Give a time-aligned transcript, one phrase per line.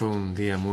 [0.00, 0.69] fue un día muy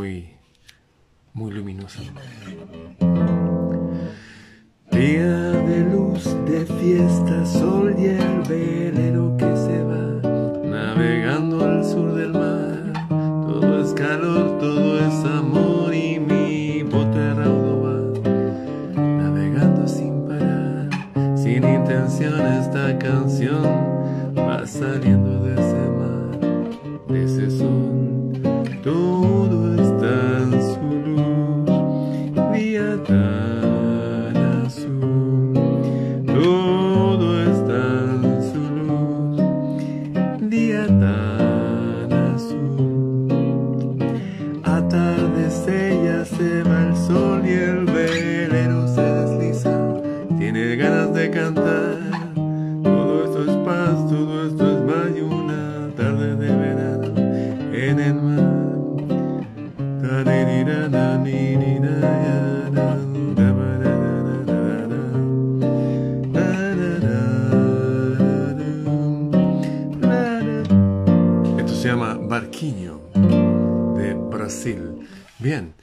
[72.62, 75.08] llama Barquinho de Brasil.
[75.40, 75.74] Bien,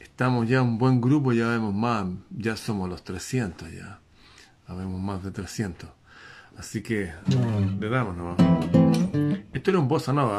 [0.00, 3.98] estamos ya un buen grupo, ya vemos más, ya somos los 300 ya.
[4.68, 5.90] Vemos más de 300.
[6.56, 7.12] Así que
[7.78, 8.36] le damos nomás.
[9.52, 10.38] Esto era un bossa nova.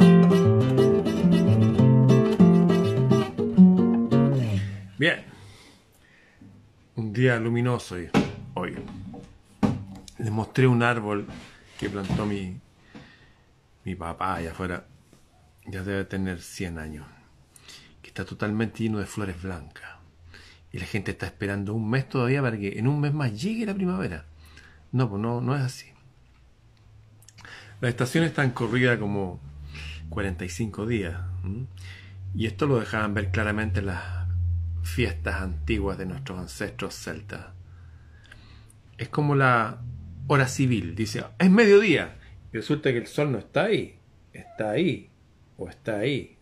[4.98, 5.24] Bien.
[6.96, 8.10] Un día luminoso hoy.
[8.56, 8.76] hoy.
[10.18, 11.28] Les mostré un árbol
[11.80, 12.58] que plantó mi,
[13.84, 14.86] mi papá allá afuera.
[15.66, 17.06] Ya debe tener 100 años.
[18.02, 19.90] Que está totalmente lleno de flores blancas.
[20.72, 23.66] Y la gente está esperando un mes todavía para que en un mes más llegue
[23.66, 24.26] la primavera.
[24.92, 25.88] No, pues no, no es así.
[27.80, 29.40] Las estaciones están corridas como
[30.10, 31.20] 45 días.
[32.34, 34.04] Y esto lo dejaban ver claramente en las
[34.84, 37.48] fiestas antiguas de nuestros ancestros celtas.
[38.98, 39.82] Es como la
[40.28, 40.96] hora civil.
[40.96, 42.16] Dice, es mediodía.
[42.52, 44.00] Y resulta que el sol no está ahí.
[44.32, 45.10] Está ahí.
[45.58, 46.38] O está ahí.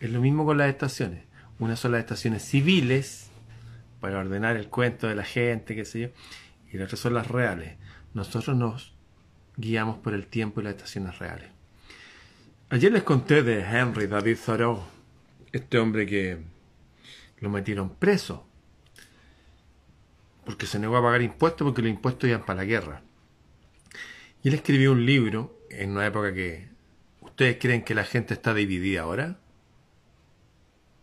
[0.00, 1.24] Es lo mismo con las estaciones.
[1.58, 3.30] Unas son las estaciones civiles,
[4.02, 6.08] para ordenar el cuento de la gente, qué sé yo,
[6.72, 7.76] y las otras son las reales.
[8.14, 8.92] Nosotros nos
[9.56, 11.48] guiamos por el tiempo y las estaciones reales.
[12.68, 14.82] Ayer les conté de Henry David Thoreau,
[15.52, 16.42] este hombre que
[17.38, 18.44] lo metieron preso,
[20.44, 23.02] porque se negó a pagar impuestos porque los impuestos iban para la guerra.
[24.42, 26.71] Y él escribió un libro en una época que...
[27.32, 29.38] ¿Ustedes creen que la gente está dividida ahora?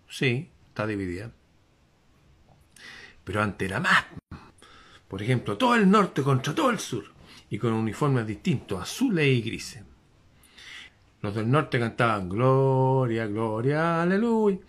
[0.07, 1.31] Sí, está dividida.
[3.23, 4.06] Pero antes era más.
[5.07, 7.03] Por ejemplo, todo el norte contra todo el sur.
[7.50, 9.84] Y con uniformes distintos, azules y grises.
[11.23, 14.59] Los del norte cantaban Gloria, Gloria, Aleluya.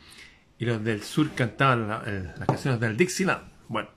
[0.58, 2.02] Y los del sur cantaban la-
[2.38, 3.52] las canciones del Dixieland.
[3.68, 3.90] Bueno,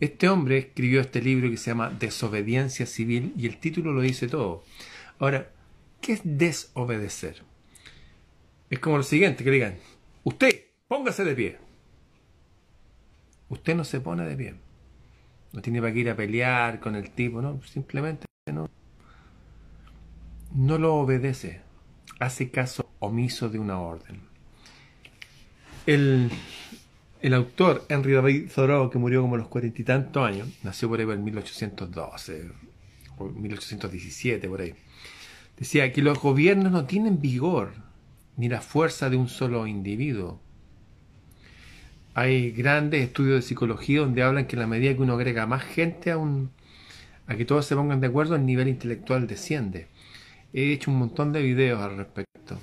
[0.00, 4.28] este hombre escribió este libro que se llama Desobediencia Civil y el título lo dice
[4.28, 4.64] todo.
[5.18, 5.50] Ahora,
[6.00, 7.42] ¿qué es desobedecer?
[8.70, 9.76] Es como lo siguiente, que digan,
[10.24, 11.58] usted, póngase de pie.
[13.48, 14.54] Usted no se pone de pie.
[15.52, 18.68] No tiene para que ir a pelear con el tipo, no, simplemente no.
[20.52, 21.62] No lo obedece.
[22.18, 24.20] Hace caso omiso de una orden.
[25.86, 26.30] El,
[27.20, 30.88] el autor Henry David Thoreau, que murió como a los cuarenta y tantos años, nació
[30.88, 32.50] por ahí por el 1812
[33.18, 34.74] o 1817, por ahí,
[35.58, 37.72] decía que los gobiernos no tienen vigor
[38.36, 40.40] ni la fuerza de un solo individuo.
[42.14, 45.62] Hay grandes estudios de psicología donde hablan que en la medida que uno agrega más
[45.62, 46.50] gente a, un,
[47.26, 49.88] a que todos se pongan de acuerdo, el nivel intelectual desciende.
[50.52, 52.58] He hecho un montón de videos al respecto.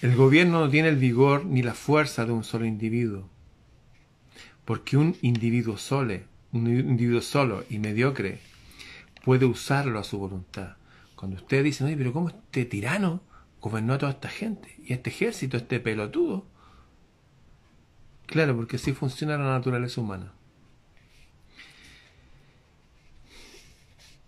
[0.00, 3.28] El gobierno no tiene el vigor ni la fuerza de un solo individuo.
[4.64, 6.20] Porque un individuo solo,
[6.52, 8.38] un individuo solo y mediocre
[9.24, 10.77] puede usarlo a su voluntad.
[11.18, 13.20] Cuando ustedes dicen, oye, pero ¿cómo este tirano
[13.60, 14.76] gobernó a toda esta gente?
[14.84, 16.46] Y este ejército, este pelotudo.
[18.26, 20.32] Claro, porque así funciona la naturaleza humana.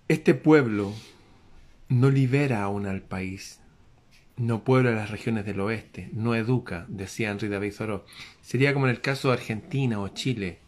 [0.09, 0.93] Este pueblo
[1.89, 3.61] no libera aún al país,
[4.37, 8.05] no puebla las regiones del oeste, no educa, decía Henry David Thoreau.
[8.43, 10.59] Sería como en el caso de Argentina o Chile,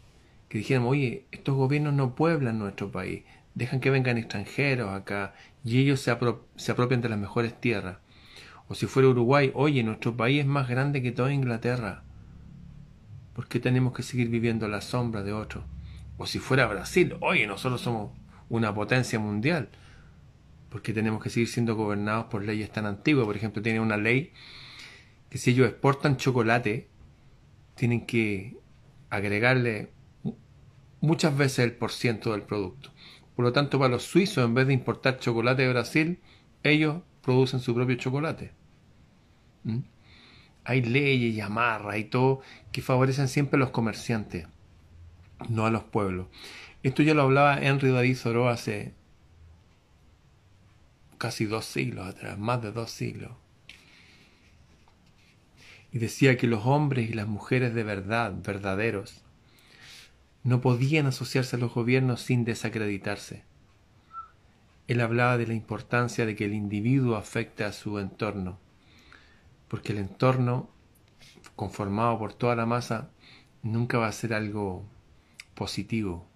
[0.47, 3.23] que dijéramos, oye, estos gobiernos no pueblan nuestro país,
[3.55, 5.33] dejan que vengan extranjeros acá
[5.63, 7.97] y ellos se, apro- se apropian de las mejores tierras.
[8.67, 12.03] O si fuera Uruguay, oye, nuestro país es más grande que toda Inglaterra.
[13.33, 15.63] ¿Por qué tenemos que seguir viviendo la sombra de otro?
[16.17, 18.11] O si fuera Brasil, oye, nosotros somos
[18.49, 19.69] una potencia mundial.
[20.69, 23.25] porque tenemos que seguir siendo gobernados por leyes tan antiguas.
[23.25, 24.31] Por ejemplo, tiene una ley
[25.29, 26.89] que si ellos exportan chocolate,
[27.75, 28.57] tienen que
[29.09, 29.91] agregarle
[31.01, 32.91] muchas veces el porciento del producto.
[33.35, 36.19] Por lo tanto, para los suizos, en vez de importar chocolate de Brasil,
[36.63, 38.51] ellos producen su propio chocolate.
[39.63, 39.79] ¿Mm?
[40.65, 42.41] Hay leyes y amarras y todo
[42.71, 44.47] que favorecen siempre a los comerciantes,
[45.49, 46.27] no a los pueblos.
[46.83, 48.93] Esto ya lo hablaba Henry David Thoreau hace
[51.17, 53.31] casi dos siglos atrás, más de dos siglos.
[55.91, 59.23] Y decía que los hombres y las mujeres de verdad, verdaderos,
[60.43, 63.43] no podían asociarse a los gobiernos sin desacreditarse.
[64.87, 68.59] Él hablaba de la importancia de que el individuo afecte a su entorno,
[69.69, 70.69] porque el entorno
[71.55, 73.09] conformado por toda la masa
[73.61, 74.83] nunca va a ser algo
[75.55, 76.27] positivo.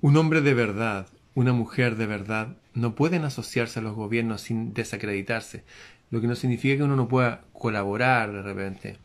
[0.00, 4.74] Un hombre de verdad, una mujer de verdad, no pueden asociarse a los gobiernos sin
[4.74, 5.64] desacreditarse,
[6.10, 8.98] lo que no significa que uno no pueda colaborar de repente,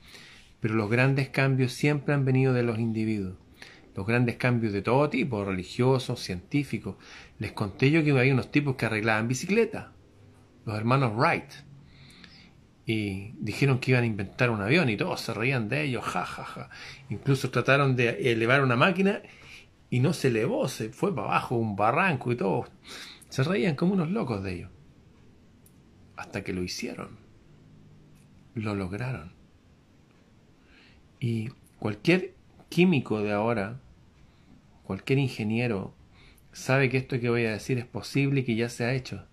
[0.59, 3.37] pero los grandes cambios siempre han venido de los individuos.
[3.95, 6.95] Los grandes cambios de todo tipo, religiosos, científicos.
[7.37, 9.87] Les conté yo que hay unos tipos que arreglaban bicicletas.
[10.65, 11.51] Los hermanos Wright.
[12.85, 16.25] Y dijeron que iban a inventar un avión y todos se reían de ellos, ja,
[16.25, 16.69] ja, ja.
[17.09, 19.21] Incluso trataron de elevar una máquina
[19.89, 22.67] y no se elevó, se fue para abajo, un barranco y todo.
[23.29, 24.71] Se reían como unos locos de ellos.
[26.15, 27.17] Hasta que lo hicieron.
[28.55, 29.38] Lo lograron.
[31.19, 31.49] Y
[31.79, 32.33] cualquier
[32.69, 33.79] químico de ahora,
[34.83, 35.93] cualquier ingeniero,
[36.53, 39.25] sabe que esto que voy a decir es posible y que ya se ha hecho.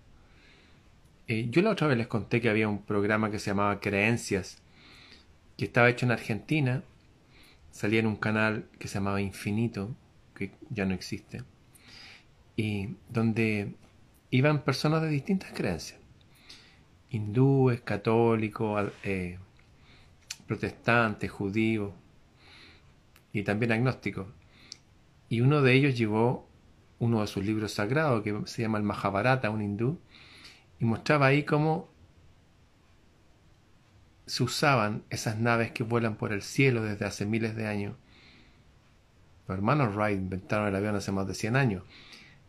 [1.27, 4.61] Eh, yo la otra vez les conté que había un programa que se llamaba Creencias,
[5.57, 6.83] que estaba hecho en Argentina,
[7.71, 9.95] salía en un canal que se llamaba Infinito,
[10.35, 11.43] que ya no existe,
[12.55, 13.73] y donde
[14.31, 15.99] iban personas de distintas creencias,
[17.09, 19.37] hindúes, católicos, eh,
[20.47, 21.91] protestantes, judíos
[23.33, 24.27] y también agnósticos.
[25.29, 26.47] Y uno de ellos llevó
[26.99, 29.99] uno de sus libros sagrados que se llama el Mahabharata, un hindú,
[30.79, 31.89] y mostraba ahí cómo
[34.25, 37.95] se usaban esas naves que vuelan por el cielo desde hace miles de años.
[39.47, 41.83] Los hermanos Wright inventaron el avión hace más de 100 años,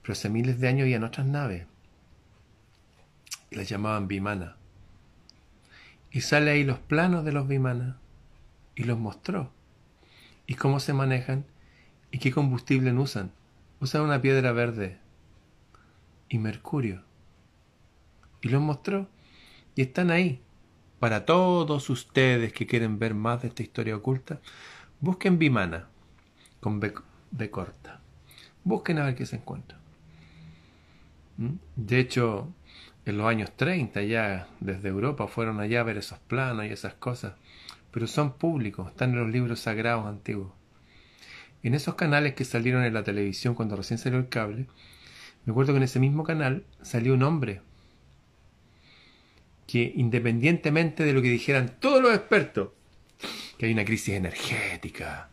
[0.03, 1.67] pero hace miles de años habían otras naves.
[3.51, 4.58] Y las llamaban Vimana.
[6.11, 7.99] Y sale ahí los planos de los Vimana
[8.75, 9.51] y los mostró.
[10.47, 11.45] Y cómo se manejan
[12.11, 13.33] y qué combustible usan.
[13.81, 14.99] Usan una piedra verde
[16.29, 17.03] y mercurio.
[18.41, 19.09] Y los mostró.
[19.75, 20.41] Y están ahí.
[20.99, 24.41] Para todos ustedes que quieren ver más de esta historia oculta,
[25.01, 25.89] busquen Vimana
[26.61, 26.93] con B,
[27.51, 28.01] corta.
[28.65, 29.79] Busquen a ver qué se encuentra.
[31.37, 31.53] ¿Mm?
[31.77, 32.53] De hecho,
[33.09, 36.95] en los años 30 ya desde Europa fueron allá a ver esos planos y esas
[36.95, 37.35] cosas,
[37.91, 40.53] pero son públicos, están en los libros sagrados antiguos.
[41.63, 44.67] En esos canales que salieron en la televisión cuando recién salió el cable,
[45.45, 47.63] me acuerdo que en ese mismo canal salió un hombre
[49.67, 52.71] que independientemente de lo que dijeran todos los expertos,
[53.57, 55.31] que hay una crisis energética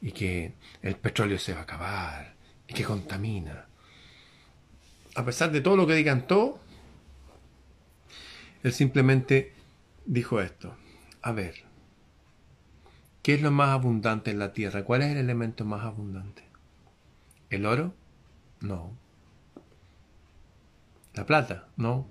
[0.00, 0.52] y que
[0.82, 2.34] el petróleo se va a acabar
[2.68, 3.66] y que contamina,
[5.14, 6.60] a pesar de todo lo que digan todos,
[8.62, 9.52] él simplemente
[10.04, 10.74] dijo esto.
[11.22, 11.54] A ver,
[13.22, 14.84] ¿qué es lo más abundante en la Tierra?
[14.84, 16.44] ¿Cuál es el elemento más abundante?
[17.48, 17.94] ¿El oro?
[18.60, 18.96] No.
[21.14, 21.68] ¿La plata?
[21.76, 22.06] No.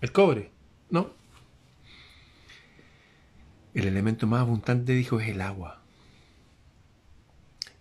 [0.00, 0.50] ¿El cobre?
[0.90, 1.10] No.
[3.74, 5.80] El elemento más abundante, dijo, es el agua.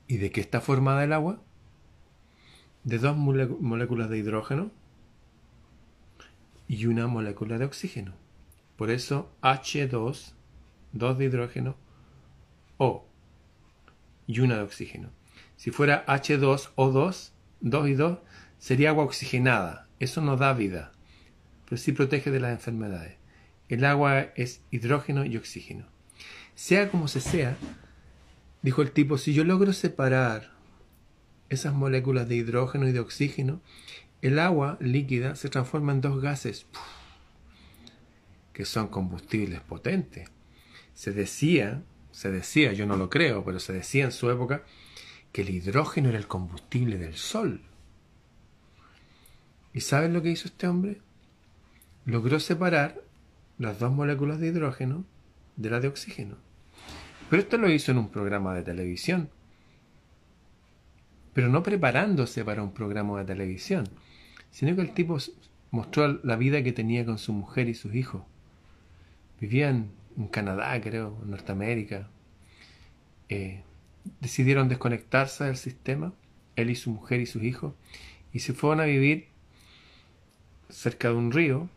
[0.07, 1.41] ¿Y de qué está formada el agua?
[2.83, 4.71] De dos moléculas de hidrógeno
[6.67, 8.13] y una molécula de oxígeno.
[8.75, 10.33] Por eso H2,
[10.93, 11.75] 2 de hidrógeno,
[12.77, 13.07] O
[14.27, 15.09] y una de oxígeno.
[15.55, 17.31] Si fuera H2O2,
[17.61, 18.19] 2 y 2,
[18.59, 19.87] sería agua oxigenada.
[19.99, 20.91] Eso no da vida,
[21.65, 23.17] pero sí protege de las enfermedades.
[23.69, 25.87] El agua es hidrógeno y oxígeno.
[26.53, 27.57] Sea como se sea,
[28.61, 30.51] dijo el tipo, si yo logro separar
[31.49, 33.61] esas moléculas de hidrógeno y de oxígeno,
[34.21, 36.65] el agua líquida se transforma en dos gases
[38.53, 40.29] que son combustibles potentes.
[40.95, 44.63] Se decía, se decía, yo no lo creo, pero se decía en su época
[45.31, 47.61] que el hidrógeno era el combustible del sol.
[49.73, 51.01] ¿Y saben lo que hizo este hombre?
[52.05, 53.03] Logró separar
[53.59, 55.05] las dos moléculas de hidrógeno
[55.55, 56.37] de la de oxígeno.
[57.29, 59.29] Pero esto lo hizo en un programa de televisión.
[61.37, 63.87] Pero no preparándose para un programa de televisión,
[64.49, 65.19] sino que el tipo
[65.69, 68.23] mostró la vida que tenía con su mujer y sus hijos.
[69.39, 72.07] Vivían en Canadá, creo, en Norteamérica.
[73.29, 73.61] Eh,
[74.19, 76.11] decidieron desconectarse del sistema,
[76.55, 77.75] él y su mujer y sus hijos,
[78.33, 79.27] y se fueron a vivir
[80.69, 81.69] cerca de un río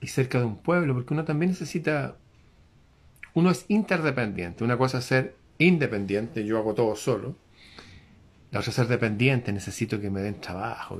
[0.00, 2.16] y cerca de un pueblo, porque uno también necesita,
[3.34, 7.36] uno es interdependiente, una cosa es ser independiente, yo hago todo solo,
[8.50, 10.98] la otra ser dependiente, necesito que me den trabajo.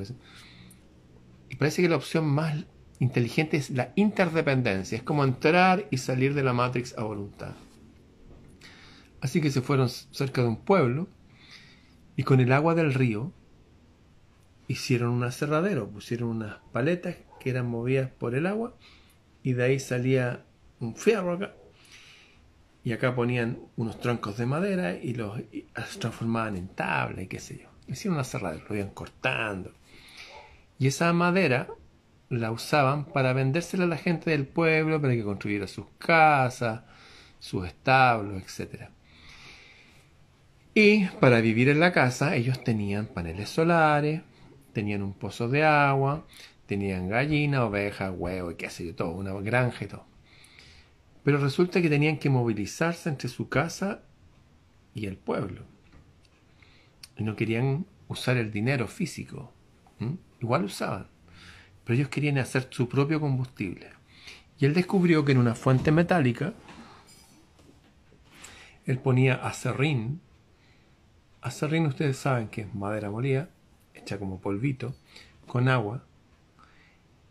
[1.49, 2.65] Y parece que la opción más
[2.99, 7.55] inteligente es la interdependencia, es como entrar y salir de la Matrix a voluntad.
[9.21, 11.09] Así que se fueron cerca de un pueblo
[12.17, 13.33] y con el agua del río
[14.69, 18.76] hicieron un aserradero, pusieron unas paletas que eran movidas por el agua
[19.43, 20.45] y de ahí salía
[20.81, 21.55] un fierro acá
[22.87, 25.40] y acá ponían unos troncos de madera y los,
[25.99, 27.69] transformaban en tabla y qué sé yo.
[27.88, 29.73] Hicieron un aserradero, lo iban cortando.
[30.78, 31.66] Y esa madera
[32.28, 36.83] la usaban para vendérsela a la gente del pueblo para que construyera sus casas,
[37.40, 38.85] sus establos, etc.
[40.73, 44.23] Y para vivir en la casa ellos tenían paneles solares,
[44.73, 46.25] tenían un pozo de agua,
[46.66, 50.16] tenían gallina, ovejas, huevo y qué sé yo, todo, una granja y todo.
[51.26, 54.04] Pero resulta que tenían que movilizarse entre su casa
[54.95, 55.62] y el pueblo.
[57.16, 59.52] Y no querían usar el dinero físico.
[60.40, 61.09] Igual usaban.
[61.83, 63.90] Pero ellos querían hacer su propio combustible.
[64.61, 66.54] Y él descubrió que en una fuente metálica,
[68.85, 70.21] él ponía acerrín.
[71.40, 73.50] Acerrín ustedes saben que es madera molida,
[73.95, 74.95] hecha como polvito,
[75.49, 76.04] con agua,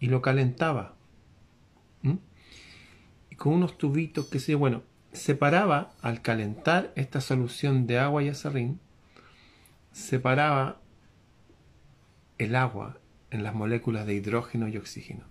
[0.01, 0.95] y lo calentaba.
[3.35, 8.29] Y con unos tubitos que se, bueno, separaba al calentar esta solución de agua y
[8.29, 8.79] acerrín,
[9.91, 10.79] separaba
[12.37, 12.97] el agua
[13.31, 15.25] en las moléculas de hidrógeno y oxígeno.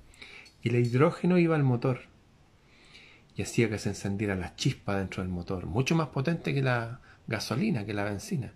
[0.61, 2.01] Y el hidrógeno iba al motor
[3.37, 7.01] y hacía que se encendiera la chispa dentro del motor, mucho más potente que la
[7.27, 8.53] gasolina, que la benzina.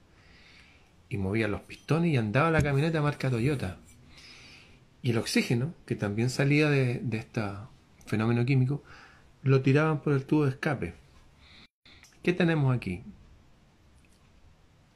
[1.09, 3.79] Y movía los pistones y andaba la camioneta marca Toyota.
[5.01, 7.41] Y el oxígeno, que también salía de, de este
[8.05, 8.85] fenómeno químico,
[9.49, 10.95] lo tiraban por el tubo de escape.
[12.23, 13.03] ¿Qué tenemos aquí?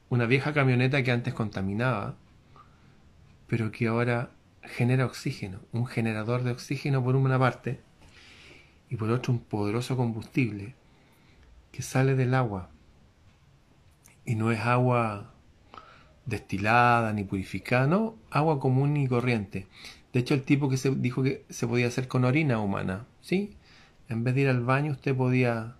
[0.09, 2.15] Una vieja camioneta que antes contaminaba,
[3.47, 4.31] pero que ahora
[4.63, 7.79] genera oxígeno, un generador de oxígeno por una parte
[8.89, 10.75] y por otra un poderoso combustible
[11.71, 12.69] que sale del agua
[14.25, 15.33] y no es agua
[16.25, 19.67] destilada ni purificada, no, agua común y corriente.
[20.13, 23.57] De hecho, el tipo que se dijo que se podía hacer con orina humana, ¿sí?
[24.13, 25.75] En vez de ir al baño, usted podía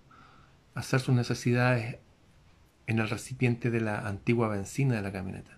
[0.74, 1.98] hacer sus necesidades
[2.88, 5.56] en el recipiente de la antigua benzina de la camioneta.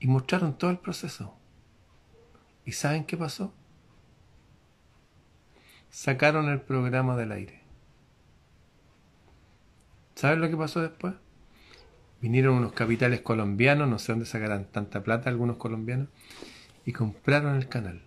[0.00, 1.36] Y mostraron todo el proceso.
[2.64, 3.52] ¿Y saben qué pasó?
[5.90, 7.60] Sacaron el programa del aire.
[10.14, 11.12] ¿Saben lo que pasó después?
[12.22, 16.08] Vinieron unos capitales colombianos, no sé dónde sacarán tanta plata algunos colombianos,
[16.86, 18.05] y compraron el canal.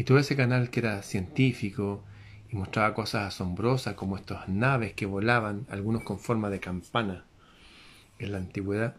[0.00, 2.02] Y todo ese canal que era científico
[2.50, 7.26] y mostraba cosas asombrosas como estas naves que volaban, algunos con forma de campana
[8.18, 8.96] en la antigüedad,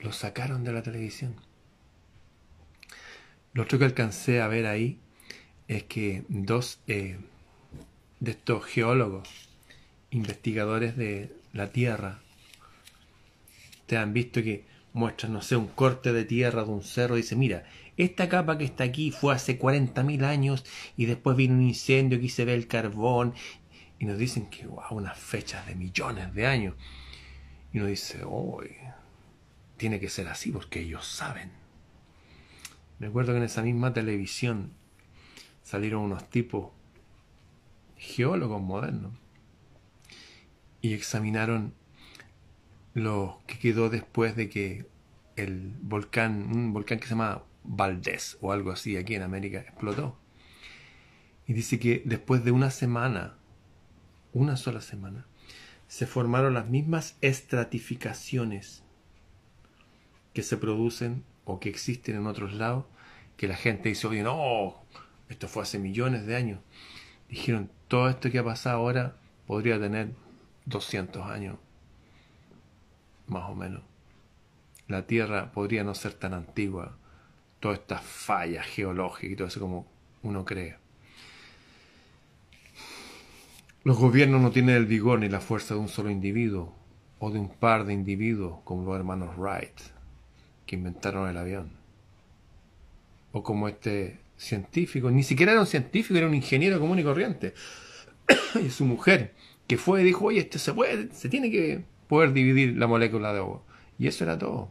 [0.00, 1.36] lo sacaron de la televisión.
[3.52, 4.98] Lo otro que alcancé a ver ahí
[5.68, 7.18] es que dos eh,
[8.20, 9.28] de estos geólogos,
[10.10, 12.20] investigadores de la Tierra,
[13.84, 14.64] te han visto que
[14.94, 17.64] muestran, no sé, un corte de tierra de un cerro y dice, mira,
[18.02, 20.64] esta capa que está aquí fue hace 40.000 años
[20.96, 23.34] y después vino un incendio, aquí se ve el carbón
[23.98, 26.74] y nos dicen que, wow, unas fechas de millones de años.
[27.72, 28.62] Y uno dice, oh,
[29.76, 31.52] tiene que ser así porque ellos saben.
[32.98, 34.72] Me acuerdo que en esa misma televisión
[35.62, 36.70] salieron unos tipos
[37.96, 39.12] geólogos modernos
[40.80, 41.74] y examinaron
[42.94, 44.86] lo que quedó después de que
[45.36, 47.42] el volcán, un volcán que se llama
[47.72, 50.18] Valdés o algo así aquí en América explotó.
[51.46, 53.36] Y dice que después de una semana,
[54.32, 55.26] una sola semana,
[55.86, 58.82] se formaron las mismas estratificaciones
[60.32, 62.86] que se producen o que existen en otros lados,
[63.36, 64.74] que la gente dice, oye, no,
[65.28, 66.60] esto fue hace millones de años.
[67.28, 70.10] Dijeron, todo esto que ha pasado ahora podría tener
[70.66, 71.56] 200 años
[73.28, 73.82] más o menos.
[74.88, 76.98] La Tierra podría no ser tan antigua,
[77.60, 79.86] todas estas fallas geológicas y todo eso como
[80.22, 80.76] uno cree.
[83.84, 86.74] Los gobiernos no tienen el vigor ni la fuerza de un solo individuo,
[87.18, 89.78] o de un par de individuos como los hermanos Wright,
[90.66, 91.70] que inventaron el avión,
[93.32, 97.54] o como este científico, ni siquiera era un científico, era un ingeniero común y corriente,
[98.64, 99.34] y su mujer,
[99.66, 103.32] que fue y dijo, oye, esto se puede, se tiene que poder dividir la molécula
[103.32, 103.62] de agua.
[103.98, 104.70] Y eso era todo.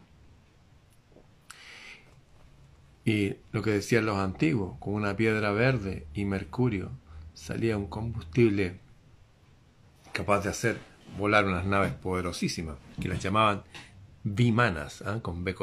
[3.05, 6.91] Y lo que decían los antiguos, con una piedra verde y mercurio
[7.33, 8.79] salía un combustible
[10.11, 10.77] capaz de hacer
[11.17, 13.63] volar unas naves poderosísimas, que las llamaban
[14.23, 15.19] bimanas, ¿ah?
[15.21, 15.55] con B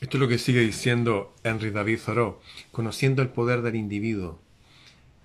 [0.00, 2.40] Esto es lo que sigue diciendo Henry David Thoreau,
[2.72, 4.40] conociendo el poder del individuo,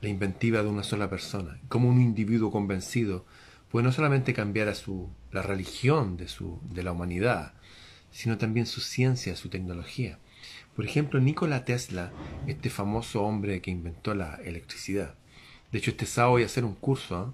[0.02, 3.26] la inventiva de una sola persona, como un individuo convencido
[3.72, 7.54] puede no solamente cambiar su, la religión de, su, de la humanidad,
[8.12, 10.20] sino también su ciencia, su tecnología.
[10.76, 12.12] Por ejemplo, Nikola Tesla,
[12.46, 15.16] este famoso hombre que inventó la electricidad.
[15.72, 17.34] De hecho, este sábado voy a hacer un curso, ¿ah?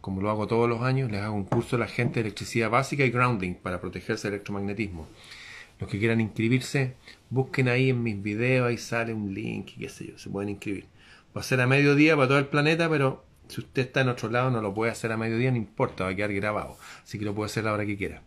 [0.00, 2.70] como lo hago todos los años, les hago un curso a la gente de electricidad
[2.70, 5.06] básica y grounding para protegerse del electromagnetismo.
[5.80, 6.94] Los que quieran inscribirse,
[7.30, 10.50] busquen ahí en mis videos, ahí sale un link y qué sé yo, se pueden
[10.50, 10.86] inscribir.
[11.36, 14.30] Va a ser a mediodía para todo el planeta, pero si usted está en otro
[14.30, 16.76] lado no lo puede hacer a mediodía, no importa, va a quedar grabado.
[17.02, 18.22] Así que lo puede hacer a la hora que quiera.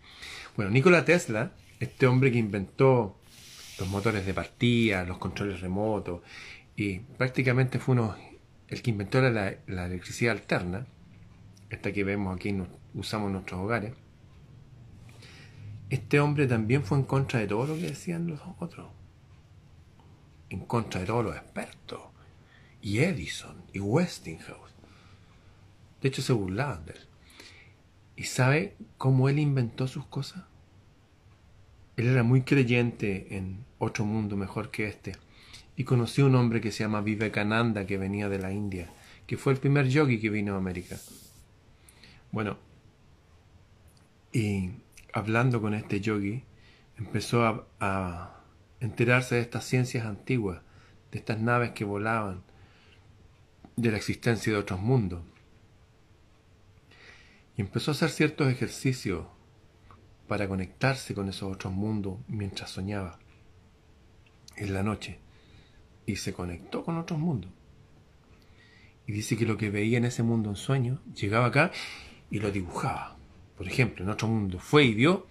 [0.56, 3.18] Bueno, Nikola Tesla, este hombre que inventó
[3.80, 6.22] los motores de partida, los controles remotos,
[6.76, 8.16] y prácticamente fue uno,
[8.68, 10.86] el que inventó la, electricidad alterna,
[11.70, 12.56] esta que vemos aquí,
[12.94, 13.94] usamos en nuestros hogares
[15.90, 18.90] este hombre también fue en contra de todo lo que decían los otros.
[20.50, 22.02] En contra de todos los expertos.
[22.82, 24.67] Y Edison y Westinghouse.
[26.02, 27.00] De hecho, se burlaban de él.
[28.16, 30.44] ¿Y sabe cómo él inventó sus cosas?
[31.98, 35.16] Él era muy creyente en otro mundo mejor que este.
[35.76, 38.90] Y conoció un hombre que se llama Vivekananda, que venía de la India,
[39.28, 40.98] que fue el primer yogi que vino a América.
[42.32, 42.58] Bueno,
[44.32, 44.72] y
[45.14, 46.44] hablando con este yogi,
[46.98, 48.34] empezó a,
[48.80, 50.62] enterarse de estas ciencias antiguas,
[51.12, 52.44] de estas naves que volaban,
[53.76, 55.22] de la existencia de otros mundos.
[57.58, 59.26] Y empezó a hacer ciertos ejercicios
[60.28, 63.20] para conectarse con esos otros mundos mientras soñaba
[64.56, 65.20] en la noche.
[66.06, 67.52] Y se conectó con otros mundos.
[69.06, 71.72] Y dice que lo que veía en ese mundo en sueño llegaba acá
[72.30, 73.18] y lo dibujaba
[73.58, 75.26] por ejemplo, en otro mundo fue y vio,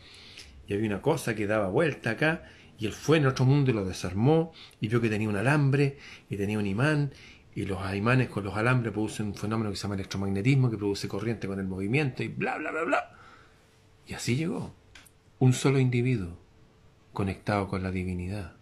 [0.66, 2.42] y había una cosa que daba vuelta acá,
[2.76, 5.98] y él fue en otro mundo y lo desarmó, y vio que tenía un alambre,
[6.28, 7.12] y tenía un imán,
[7.56, 11.08] y los imanes con los alambres producen un fenómeno que se llama electromagnetismo, que produce
[11.08, 13.18] corriente con el movimiento, y bla, bla, bla, bla.
[14.06, 14.74] Y así llegó.
[15.38, 16.38] Un solo individuo
[17.14, 18.56] conectado con la divinidad.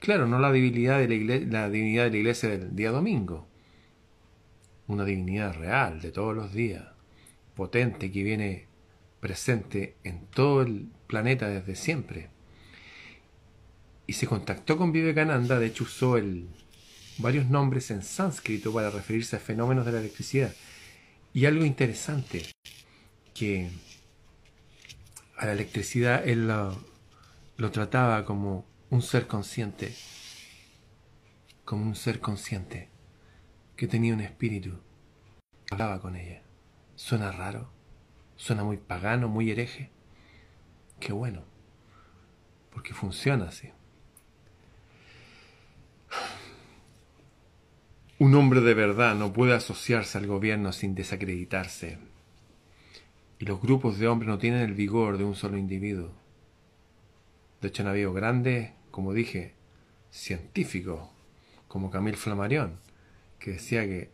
[0.00, 3.46] Claro, no la divinidad de la, iglesia, la divinidad de la iglesia del día domingo,
[4.88, 6.84] una divinidad real de todos los días
[7.54, 8.66] potente que viene
[9.20, 12.28] presente en todo el planeta desde siempre.
[14.08, 16.48] Y se contactó con Vivekananda, de hecho usó el,
[17.18, 20.54] varios nombres en sánscrito para referirse a fenómenos de la electricidad.
[21.32, 22.46] Y algo interesante,
[23.34, 23.70] que
[25.36, 26.76] a la electricidad él lo,
[27.56, 29.94] lo trataba como un ser consciente,
[31.64, 32.88] como un ser consciente,
[33.76, 34.80] que tenía un espíritu,
[35.70, 36.42] hablaba con ella.
[36.96, 37.70] Suena raro,
[38.36, 39.90] suena muy pagano, muy hereje.
[40.98, 41.44] Qué bueno,
[42.72, 43.70] porque funciona así.
[48.20, 51.98] Un hombre de verdad no puede asociarse al gobierno sin desacreditarse.
[53.38, 56.10] Y los grupos de hombres no tienen el vigor de un solo individuo.
[57.60, 59.54] De hecho, han grandes, como dije,
[60.10, 61.08] científicos,
[61.68, 62.80] como Camille Flammarion,
[63.38, 64.10] que decía que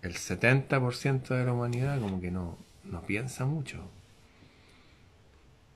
[0.00, 3.90] el 70% de la humanidad como que no, no piensa mucho.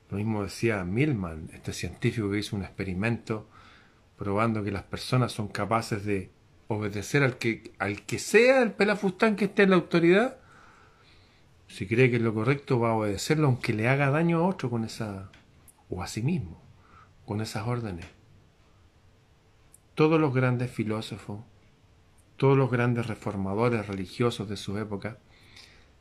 [0.09, 3.47] Lo mismo decía Milman, este científico que hizo un experimento
[4.17, 6.31] probando que las personas son capaces de
[6.71, 10.37] obedecer al que, al que sea el pelafustán que esté en la autoridad.
[11.67, 14.69] Si cree que es lo correcto, va a obedecerlo aunque le haga daño a otro
[14.69, 15.31] con esa,
[15.89, 16.61] o a sí mismo,
[17.25, 18.05] con esas órdenes.
[19.95, 21.41] Todos los grandes filósofos,
[22.37, 25.19] todos los grandes reformadores religiosos de su época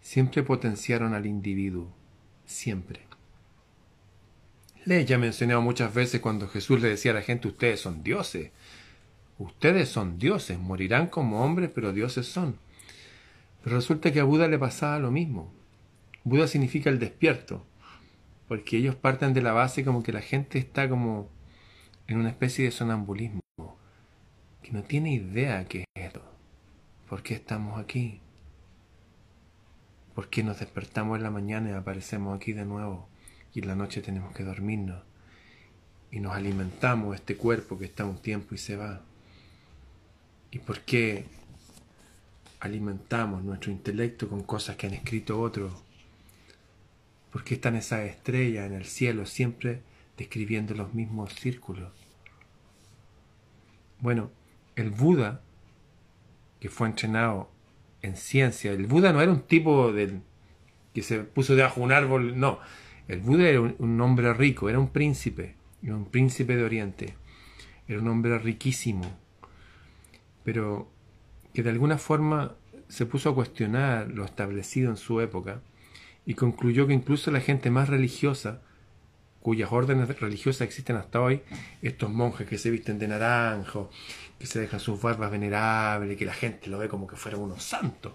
[0.01, 1.93] siempre potenciaron al individuo,
[2.47, 3.11] siempre.
[4.87, 8.51] Le ya mencionado muchas veces cuando Jesús le decía a la gente, ustedes son dioses,
[9.41, 12.59] ustedes son dioses, morirán como hombres, pero dioses son.
[13.63, 15.53] Pero resulta que a Buda le pasaba lo mismo.
[16.25, 17.65] Buda significa el despierto,
[18.49, 21.29] porque ellos parten de la base como que la gente está como
[22.07, 23.41] en una especie de sonambulismo,
[24.63, 26.23] que no tiene idea qué es esto.
[27.09, 28.21] ¿Por qué estamos aquí?
[30.15, 33.09] ¿Por qué nos despertamos en la mañana y aparecemos aquí de nuevo
[33.55, 35.03] y en la noche tenemos que dormirnos?
[36.11, 39.01] Y nos alimentamos este cuerpo que está un tiempo y se va.
[40.51, 41.27] ¿Y por qué
[42.61, 45.73] alimentamos nuestro intelecto con cosas que han escrito otros?
[47.33, 49.83] ¿Por qué están esas estrellas en el cielo siempre
[50.17, 51.93] describiendo los mismos círculos?
[54.01, 54.31] Bueno,
[54.77, 55.43] el Buda,
[56.59, 57.51] que fue entrenado
[58.03, 60.23] en ciencia, el Buda no era un tipo del,
[60.95, 62.59] que se puso debajo de un árbol, no.
[63.09, 67.15] El Buda era un, hombre rico, era un príncipe, era un príncipe de Oriente,
[67.87, 69.03] era un hombre riquísimo,
[70.45, 70.91] pero
[71.53, 72.55] que de alguna forma
[72.89, 75.61] se puso a cuestionar lo establecido en su época
[76.27, 78.63] y concluyó que incluso la gente más religiosa,
[79.41, 81.43] cuyas órdenes religiosas existen hasta hoy,
[81.83, 83.91] estos monjes que se visten de naranjo,
[84.39, 87.63] que se dejan sus barbas venerables, que la gente lo ve como que fueran unos
[87.63, 88.13] santos,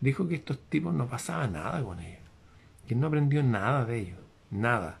[0.00, 2.22] dijo que estos tipos no pasaba nada con ellos,
[2.86, 4.18] que no aprendió nada de ellos,
[4.50, 4.98] nada.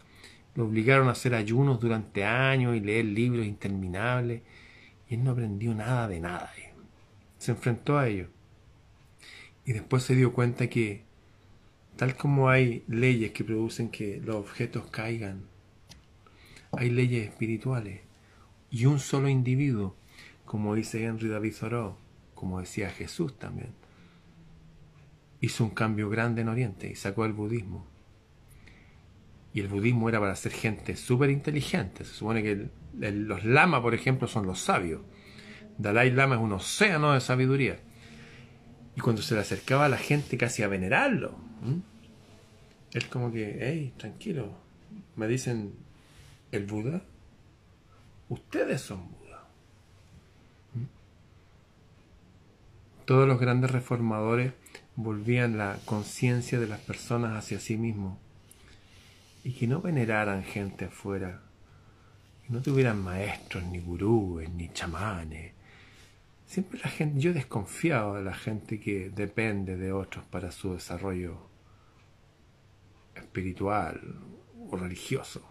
[0.54, 4.42] Lo obligaron a hacer ayunos durante años y leer libros interminables,
[5.10, 6.52] y él no aprendió nada de nada.
[7.38, 8.28] Se enfrentó a ellos.
[9.64, 11.02] Y después se dio cuenta que,
[11.96, 15.42] tal como hay leyes que producen que los objetos caigan,
[16.70, 18.02] hay leyes espirituales.
[18.70, 19.96] Y un solo individuo,
[20.44, 21.96] como dice Henry David Thoreau,
[22.36, 23.72] como decía Jesús también,
[25.40, 27.84] hizo un cambio grande en Oriente y sacó el budismo.
[29.52, 32.04] Y el budismo era para ser gente súper inteligente.
[32.04, 35.00] Se supone que los lamas, por ejemplo, son los sabios.
[35.78, 37.78] Dalai Lama es un océano de sabiduría.
[38.96, 41.38] Y cuando se le acercaba a la gente casi a venerarlo,
[42.92, 44.52] él como que, hey, tranquilo,
[45.16, 45.74] me dicen,
[46.52, 47.02] ¿el Buda?
[48.28, 49.44] Ustedes son Buda.
[53.04, 54.52] Todos los grandes reformadores
[54.96, 58.18] volvían la conciencia de las personas hacia sí mismos
[59.44, 61.40] y que no veneraran gente afuera,
[62.50, 65.52] no tuvieran maestros, ni gurúes, ni chamanes.
[66.46, 71.38] Siempre la gente, yo desconfiado de la gente que depende de otros para su desarrollo
[73.14, 74.00] espiritual
[74.68, 75.42] o religioso.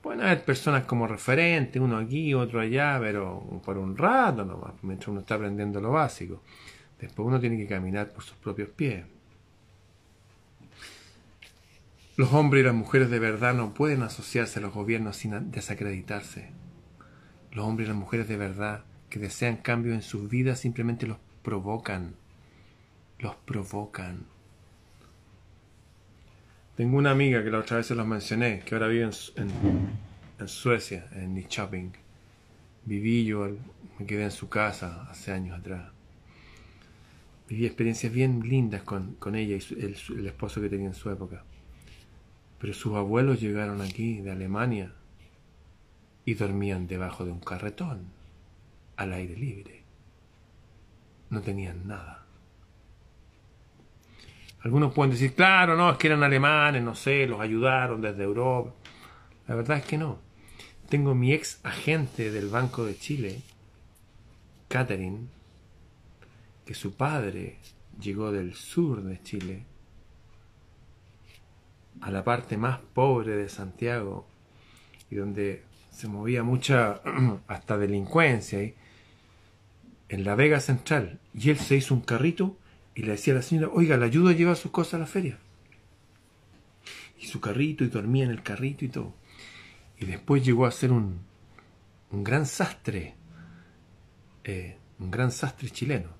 [0.00, 5.08] Pueden haber personas como referente, uno aquí, otro allá, pero por un rato nomás, mientras
[5.08, 6.42] uno está aprendiendo lo básico.
[6.98, 9.04] Después uno tiene que caminar por sus propios pies.
[12.16, 16.50] Los hombres y las mujeres de verdad no pueden asociarse a los gobiernos sin desacreditarse.
[17.50, 21.18] Los hombres y las mujeres de verdad que desean cambio en sus vidas simplemente los
[21.42, 22.14] provocan.
[23.18, 24.26] Los provocan.
[26.76, 31.08] Tengo una amiga que la otra vez se los mencioné, que ahora vive en, Suecia,
[31.12, 31.92] en Nyköping.
[32.84, 33.48] Viví yo,
[33.98, 35.94] me quedé en su casa hace años atrás
[37.48, 41.44] viví experiencias bien lindas con, ella y el, esposo que tenía en su época.
[42.58, 44.92] Pero sus abuelos llegaron aquí de Alemania
[46.24, 48.06] y dormían debajo de un carretón,
[48.96, 49.82] al aire libre.
[51.30, 52.24] No tenían nada.
[54.62, 58.72] Algunos pueden decir, claro, no, es que eran alemanes, no sé, los ayudaron desde Europa.
[59.46, 60.18] La verdad es que no.
[60.88, 63.42] Tengo mi ex agente del Banco de Chile,
[64.68, 65.26] Catherine,
[66.64, 67.58] que su padre
[68.00, 69.64] llegó del sur de Chile
[72.00, 74.26] a la parte más pobre de Santiago
[75.10, 77.00] y donde se movía mucha
[77.46, 78.72] hasta delincuencia
[80.08, 81.20] en la Vega Central.
[81.32, 82.56] Y él se hizo un carrito
[82.94, 85.06] y le decía a la señora oiga le ayudo a llevar sus cosas a la
[85.06, 85.38] feria
[87.18, 89.14] y su carrito y dormía en el carrito y todo.
[89.98, 91.20] Y después llegó a ser un,
[92.10, 93.14] un gran sastre
[94.44, 96.10] eh, un gran sastre chileno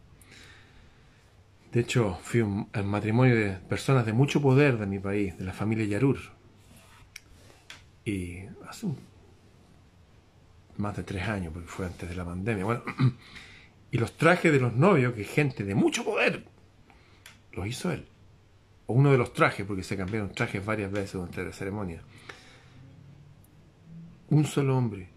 [1.74, 5.44] de hecho, fui un, al matrimonio de personas de mucho poder de mi país, de
[5.44, 6.18] la familia Yarur.
[8.04, 8.87] Y hace
[10.76, 12.64] más de tres años, porque fue antes de la pandemia.
[13.90, 16.44] Y los trajes de los novios, que gente de mucho poder,
[17.52, 18.06] los hizo él.
[18.87, 22.02] O uno de los trajes, porque se cambiaron trajes varias veces durante la ceremonia.
[24.30, 25.08] Un solo hombre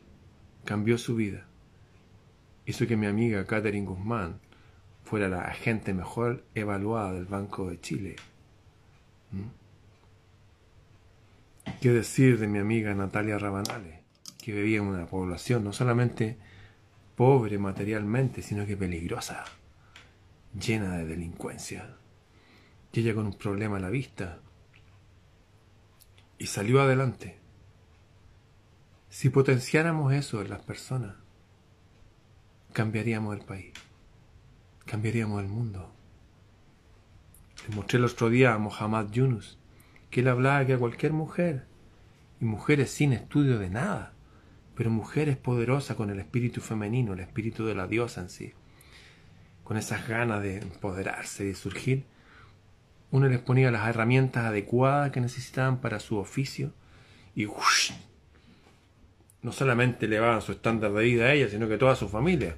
[0.63, 1.47] cambió su vida.
[2.65, 4.39] Hizo que mi amiga Catherine Guzmán
[5.07, 8.17] fuera la agente mejor evaluada del Banco de Chile.
[9.31, 9.47] ¿Mm?
[11.79, 14.01] ¿Qué decir de mi amiga Natalia Rabanales,
[14.37, 16.37] que vivía en una población no solamente
[17.15, 19.45] pobre materialmente, sino que peligrosa,
[20.59, 21.95] llena de delincuencia,
[22.91, 24.39] y ella con un problema a la vista,
[26.37, 27.39] y salió adelante.
[29.09, 31.15] Si potenciáramos eso en las personas,
[32.73, 33.71] cambiaríamos el país
[34.87, 35.93] cambiaríamos el mundo.
[37.67, 39.59] Les mostré el otro día a Mohammad Yunus,
[40.09, 41.65] que él hablaba que a cualquier mujer,
[42.41, 44.13] y mujeres sin estudio de nada,
[44.75, 48.53] pero mujeres poderosas con el espíritu femenino, el espíritu de la diosa en sí,
[49.63, 52.05] con esas ganas de empoderarse de surgir,
[53.11, 56.73] uno les ponía las herramientas adecuadas que necesitaban para su oficio
[57.35, 57.47] y
[59.41, 62.57] no solamente elevaban su estándar de vida a ella, sino que toda su familia.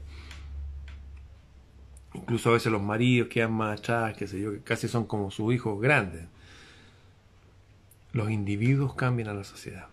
[2.13, 5.30] Incluso a veces los maridos quedan más atrás, que sé yo, que casi son como
[5.32, 6.26] sus hijos grandes.
[8.12, 9.88] Los individuos cambian a la sociedad.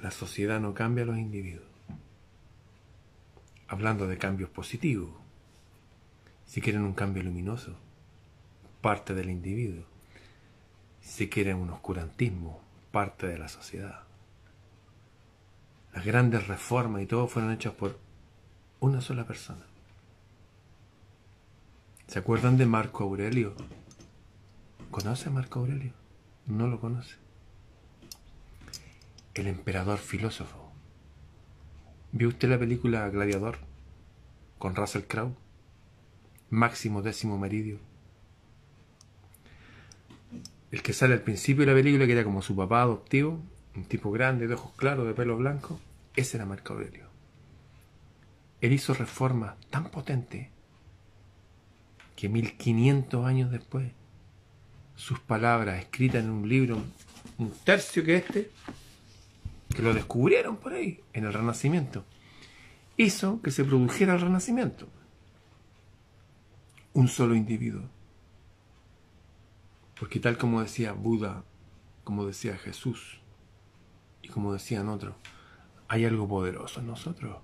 [0.00, 1.66] La sociedad no cambia a los individuos.
[3.66, 5.10] Hablando de cambios positivos.
[6.46, 7.76] Si quieren un cambio luminoso,
[8.80, 9.84] parte del individuo.
[11.02, 14.04] Si quieren un oscurantismo, parte de la sociedad.
[15.92, 17.98] Las grandes reformas y todo fueron hechas por
[18.80, 19.66] una sola persona.
[22.08, 23.54] ¿Se acuerdan de Marco Aurelio?
[24.90, 25.92] ¿Conoce a Marco Aurelio?
[26.46, 27.16] No lo conoce.
[29.34, 30.72] El emperador filósofo.
[32.12, 33.58] ¿Vio usted la película Gladiador?
[34.56, 35.36] Con Russell Crowe.
[36.48, 37.78] Máximo décimo meridio.
[40.70, 43.38] El que sale al principio de la película, que era como su papá adoptivo,
[43.76, 45.78] un tipo grande, de ojos claros, de pelo blanco,
[46.16, 47.04] ese era Marco Aurelio.
[48.62, 50.48] Él hizo reformas tan potentes
[52.18, 53.92] que 1500 años después,
[54.96, 56.82] sus palabras escritas en un libro,
[57.38, 58.50] un tercio que este,
[59.68, 62.04] que lo descubrieron por ahí, en el Renacimiento,
[62.96, 64.88] hizo que se produjera el Renacimiento.
[66.92, 67.84] Un solo individuo.
[70.00, 71.44] Porque tal como decía Buda,
[72.02, 73.20] como decía Jesús,
[74.22, 75.14] y como decían otros,
[75.86, 77.38] hay algo poderoso en nosotros.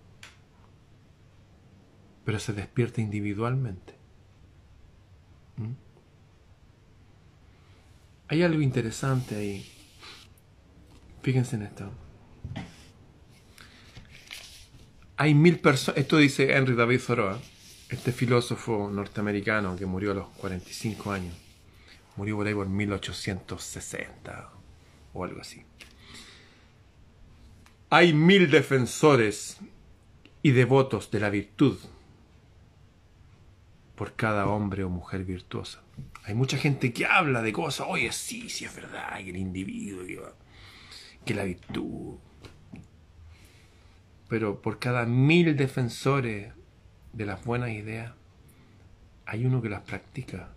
[2.25, 3.94] Pero se despierta individualmente.
[5.57, 5.73] ¿Mm?
[8.29, 9.71] Hay algo interesante ahí.
[11.23, 11.91] Fíjense en esto.
[15.17, 17.39] Hay mil personas, esto dice Henry David Thoreau,
[17.89, 21.35] este filósofo norteamericano que murió a los 45 años.
[22.17, 24.51] Murió por ahí por 1860
[25.13, 25.63] o algo así.
[27.91, 29.59] Hay mil defensores
[30.43, 31.79] y devotos de la virtud
[33.95, 35.83] por cada hombre o mujer virtuosa.
[36.25, 40.07] Hay mucha gente que habla de cosas, oye, sí, sí es verdad, que el individuo,
[40.07, 40.21] que,
[41.25, 42.17] que la virtud.
[44.29, 46.53] Pero por cada mil defensores
[47.13, 48.13] de las buenas ideas,
[49.27, 50.51] hay uno que las practica.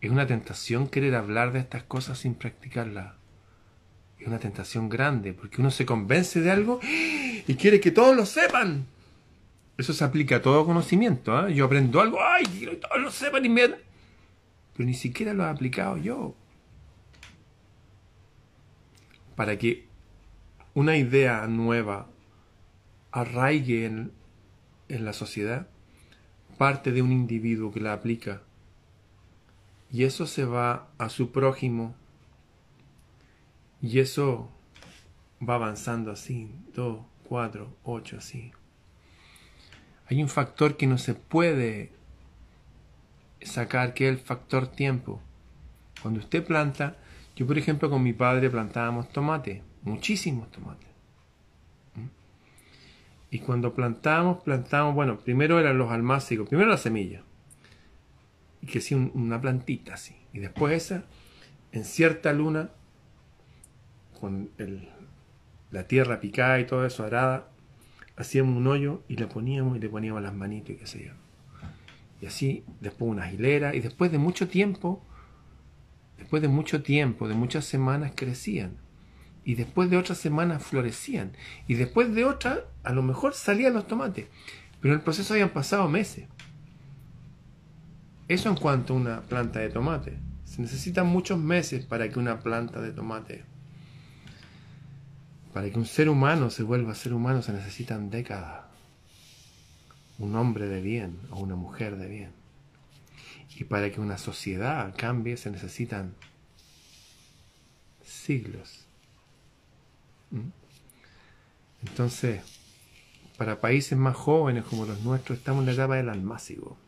[0.00, 3.14] Es una tentación querer hablar de estas cosas sin practicarlas
[4.22, 8.24] es una tentación grande, porque uno se convence de algo y quiere que todos lo
[8.24, 8.86] sepan.
[9.78, 11.36] Eso se aplica a todo conocimiento.
[11.36, 11.48] ¿ah?
[11.48, 12.78] Yo aprendo algo, ¡ay!
[12.80, 13.68] Todos lo sepan me...
[13.68, 16.34] Pero ni siquiera lo he aplicado yo.
[19.36, 19.86] Para que
[20.74, 22.08] una idea nueva
[23.10, 24.12] arraigue en,
[24.88, 25.68] en la sociedad,
[26.58, 28.42] parte de un individuo que la aplica.
[29.90, 31.94] Y eso se va a su prójimo
[33.82, 34.48] y eso
[35.46, 38.52] va avanzando así, 2, 4, 8, así.
[40.08, 41.90] Hay un factor que no se puede
[43.40, 45.20] sacar, que es el factor tiempo.
[46.00, 46.96] Cuando usted planta,
[47.36, 50.88] yo por ejemplo con mi padre plantábamos tomate, muchísimos tomates.
[51.94, 52.06] ¿Mm?
[53.30, 57.22] Y cuando plantábamos, plantábamos, bueno, primero eran los almácigos, primero la semilla,
[58.60, 60.14] y que sí, una plantita así.
[60.32, 61.04] Y después esa,
[61.72, 62.70] en cierta luna,
[64.20, 64.50] con
[65.70, 67.48] la tierra picada y todo eso arada,
[68.16, 71.12] hacíamos un hoyo y le poníamos y le poníamos las manitas y qué sé yo.
[72.20, 75.04] Y así, después unas hileras, y después de mucho tiempo,
[76.18, 78.76] después de mucho tiempo, de muchas semanas crecían.
[79.44, 81.32] Y después de otras semanas florecían.
[81.66, 84.26] Y después de otras, a lo mejor salían los tomates.
[84.80, 86.28] Pero en el proceso habían pasado meses.
[88.28, 90.16] Eso en cuanto a una planta de tomate.
[90.44, 93.51] Se necesitan muchos meses para que una planta de tomate
[95.52, 98.64] para que un ser humano se vuelva ser humano se necesitan décadas.
[100.18, 102.30] Un hombre de bien o una mujer de bien.
[103.56, 106.14] Y para que una sociedad cambie se necesitan
[108.02, 108.86] siglos.
[110.30, 110.48] ¿Mm?
[111.86, 112.40] Entonces,
[113.36, 116.78] para países más jóvenes como los nuestros, estamos en la etapa del almácigo.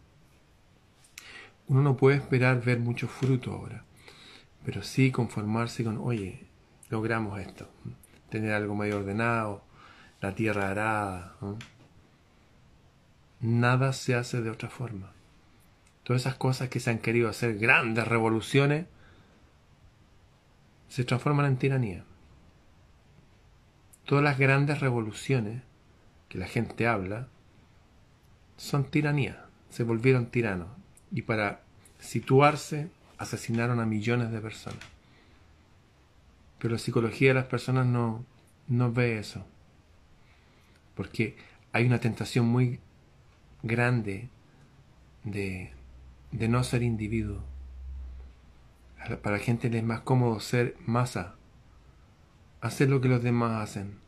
[1.67, 3.85] Uno no puede esperar ver mucho fruto ahora,
[4.65, 6.47] pero sí conformarse con, oye,
[6.89, 7.69] logramos esto
[8.35, 9.63] tener algo medio ordenado,
[10.21, 11.37] la tierra arada.
[13.39, 15.13] Nada se hace de otra forma.
[16.03, 18.87] todas esas cosas que se han querido hacer grandes revoluciones,
[20.89, 22.05] se transforman en tiranía.
[24.05, 25.63] Todas las grandes revoluciones
[26.29, 27.29] que la gente habla
[28.57, 29.39] son tiranías,
[29.71, 30.69] se volvieron tiranos.
[31.13, 31.61] Y para
[32.01, 34.94] situarse asesinaron a millones de personas.
[36.59, 38.25] Pero la psicología de las personas no,
[38.69, 39.45] no ve eso.
[40.95, 41.37] Porque
[41.73, 42.81] hay una tentación muy
[43.63, 44.29] grande
[45.25, 45.73] de,
[46.31, 47.43] de no ser individuo.
[49.23, 51.35] Para la gente es más cómodo ser masa,
[52.61, 53.99] hacer lo que los demás hacen.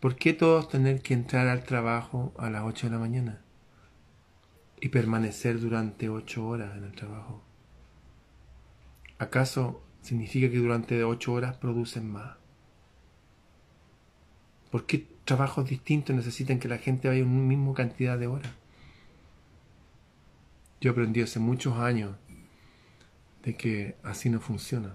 [0.00, 3.40] ¿Por qué todos tener que entrar al trabajo a las 8 de la mañana
[4.80, 7.42] y permanecer durante 8 horas en el trabajo?
[9.18, 12.36] ¿Acaso significa que durante 8 horas producen más?
[14.70, 18.52] ¿Por qué trabajos distintos necesitan que la gente vaya una misma cantidad de horas?
[20.80, 22.14] Yo aprendí hace muchos años
[23.42, 24.94] de que así no funciona.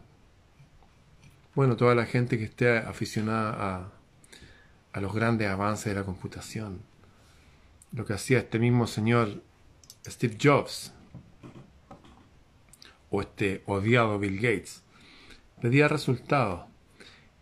[1.55, 3.91] Bueno, toda la gente que esté aficionada a,
[4.93, 6.81] a los grandes avances de la computación,
[7.91, 9.41] lo que hacía este mismo señor
[10.05, 10.93] Steve Jobs
[13.09, 14.83] o este odiado Bill Gates,
[15.61, 16.65] pedía resultados.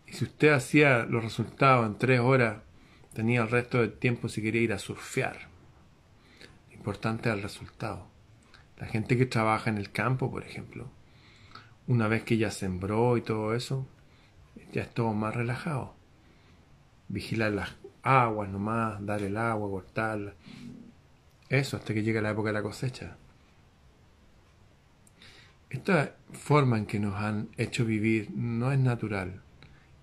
[0.06, 2.58] Y si usted hacía los resultados en tres horas,
[3.14, 5.48] tenía el resto del tiempo si quería ir a surfear.
[6.68, 8.06] Lo importante es el resultado.
[8.78, 10.90] La gente que trabaja en el campo, por ejemplo,
[11.86, 13.86] una vez que ya sembró y todo eso,
[14.72, 15.94] ya es todo más relajado.
[17.08, 17.70] Vigilar las
[18.02, 20.34] aguas nomás, dar el agua, cortarla.
[21.48, 23.16] Eso hasta que llegue la época de la cosecha.
[25.70, 29.40] Esta forma en que nos han hecho vivir no es natural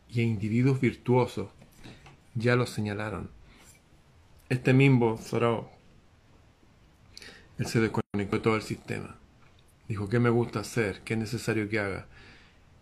[0.09, 1.49] y individuos virtuosos
[2.35, 3.29] ya lo señalaron.
[4.47, 5.69] Este Mimbo Zoró,
[7.57, 9.17] él se desconectó de todo el sistema.
[9.89, 11.01] Dijo, ¿qué me gusta hacer?
[11.01, 12.07] ¿Qué es necesario que haga?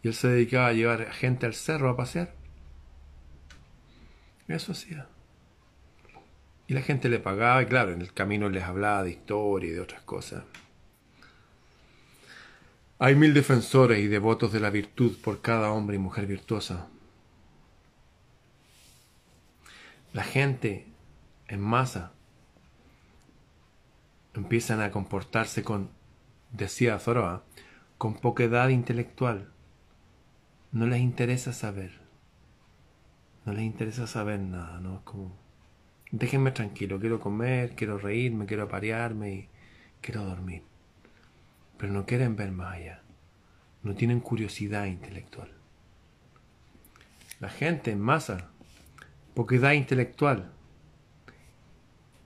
[0.04, 2.36] Y él se dedicaba a llevar gente al cerro a pasear.
[4.48, 5.08] Eso hacía.
[6.68, 9.74] Y la gente le pagaba y claro, en el camino les hablaba de historia y
[9.74, 10.44] de otras cosas.
[12.98, 16.88] Hay mil defensores y devotos de la virtud por cada hombre y mujer virtuosa.
[20.14, 20.88] La gente
[21.50, 22.14] en masa
[24.34, 25.90] empiezan a comportarse con,
[26.54, 27.44] decía Zoroa,
[27.98, 29.52] con poquedad intelectual.
[30.72, 32.00] No les interesa saber.
[33.44, 35.00] No les interesa saber nada, ¿no?
[35.00, 35.36] Es como,
[36.12, 39.50] déjenme tranquilo, quiero comer, quiero reírme, quiero aparearme y
[40.00, 40.64] quiero dormir
[41.78, 43.02] pero no quieren ver más allá.
[43.84, 45.52] No tienen curiosidad intelectual.
[47.40, 48.50] La gente en masa,
[49.34, 50.52] poquedad intelectual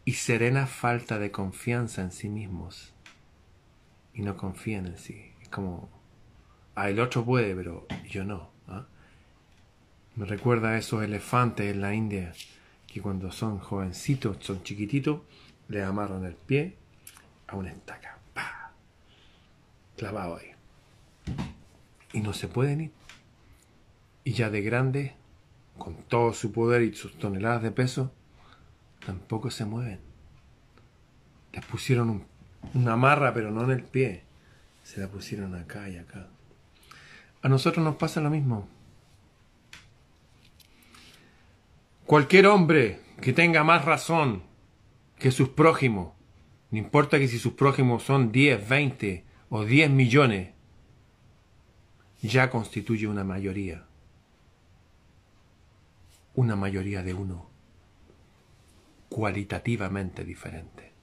[0.05, 2.93] y serena falta de confianza en sí mismos.
[4.13, 5.33] Y no confían en sí.
[5.41, 5.89] Es como,
[6.75, 8.51] ah, el otro puede, pero yo no.
[8.67, 8.85] ¿ah?
[10.15, 12.33] Me recuerda a esos elefantes en la India
[12.88, 15.21] que cuando son jovencitos, son chiquititos,
[15.67, 16.75] le amarran el pie
[17.47, 18.18] a una estaca
[19.99, 20.51] clavado ahí.
[22.13, 22.91] Y no se pueden ir.
[24.23, 25.13] Y ya de grande,
[25.77, 28.12] con todo su poder y sus toneladas de peso,
[29.05, 29.99] tampoco se mueven.
[31.51, 32.23] Les pusieron
[32.73, 34.23] una marra, pero no en el pie.
[34.83, 36.27] Se la pusieron acá y acá.
[37.41, 38.67] A nosotros nos pasa lo mismo.
[42.05, 44.43] Cualquier hombre que tenga más razón
[45.19, 46.13] que sus prójimos,
[46.71, 50.53] no importa que si sus prójimos son 10, 20, o 10 millones
[52.21, 53.85] ya constituye una mayoría.
[56.35, 57.50] Una mayoría de uno,
[59.10, 60.93] cualitativamente diferente.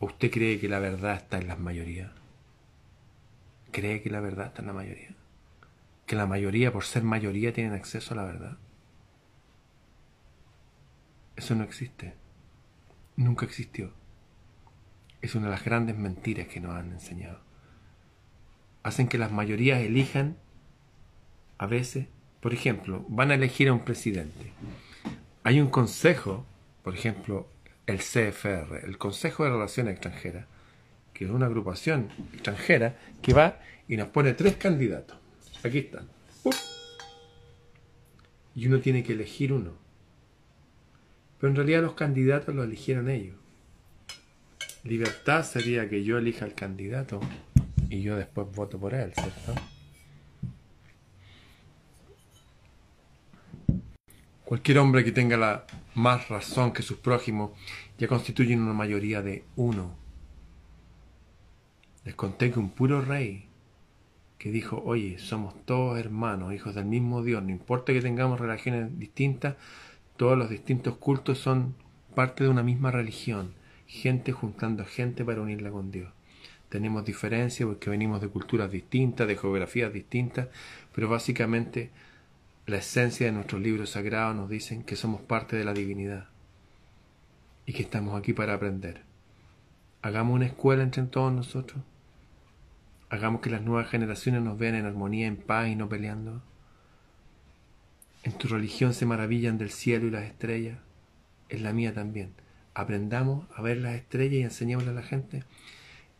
[0.00, 2.12] ¿Usted cree que la verdad está en las mayorías?
[3.70, 5.14] ¿Cree que la verdad está en la mayoría?
[6.06, 8.58] ¿Que la mayoría, por ser mayoría, tienen acceso a la verdad?
[11.36, 12.14] Eso no existe.
[13.16, 13.99] Nunca existió
[15.22, 17.40] es una de las grandes mentiras que nos han enseñado.
[18.82, 20.36] Hacen que las mayorías elijan,
[21.58, 22.06] a veces,
[22.40, 24.52] por ejemplo, van a elegir a un presidente.
[25.42, 26.46] Hay un consejo,
[26.82, 27.48] por ejemplo,
[27.86, 30.46] el CFR, el Consejo de Relaciones Extranjeras,
[31.12, 35.18] que es una agrupación extranjera que va y nos pone tres candidatos.
[35.62, 36.08] Aquí están.
[38.54, 39.72] Y uno tiene que elegir uno.
[41.38, 43.39] Pero en realidad los candidatos los eligieron ellos.
[44.84, 47.20] Libertad sería que yo elija al candidato
[47.90, 49.54] y yo después voto por él, ¿cierto?
[54.44, 57.52] Cualquier hombre que tenga la más razón que sus prójimos
[57.98, 59.94] ya constituyen una mayoría de uno.
[62.04, 63.46] Les conté que un puro rey
[64.38, 68.98] que dijo, oye, somos todos hermanos, hijos del mismo Dios, no importa que tengamos religiones
[68.98, 69.56] distintas,
[70.16, 71.74] todos los distintos cultos son
[72.14, 73.52] parte de una misma religión,
[73.90, 76.12] gente juntando gente para unirla con Dios.
[76.68, 80.46] Tenemos diferencias porque venimos de culturas distintas, de geografías distintas,
[80.94, 81.90] pero básicamente
[82.66, 86.28] la esencia de nuestros libros sagrados nos dicen que somos parte de la divinidad
[87.66, 89.02] y que estamos aquí para aprender.
[90.02, 91.82] Hagamos una escuela entre todos nosotros.
[93.08, 96.42] Hagamos que las nuevas generaciones nos vean en armonía, en paz y no peleando.
[98.22, 100.78] En tu religión se maravillan del cielo y las estrellas.
[101.48, 102.32] En la mía también.
[102.74, 105.44] Aprendamos a ver las estrellas y enseñémosle a la gente.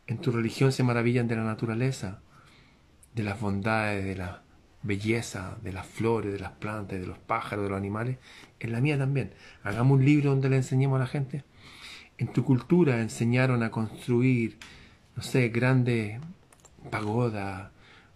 [0.07, 2.20] En tu religión se maravillan de la naturaleza,
[3.14, 4.42] de las bondades, de la
[4.82, 8.18] belleza, de las flores, de las plantas, de los pájaros, de los animales.
[8.59, 9.32] En la mía también.
[9.62, 11.44] Hagamos un libro donde le enseñemos a la gente.
[12.18, 14.59] En tu cultura enseñaron a construir,
[15.16, 16.20] no sé, grandes
[16.90, 17.70] pagodas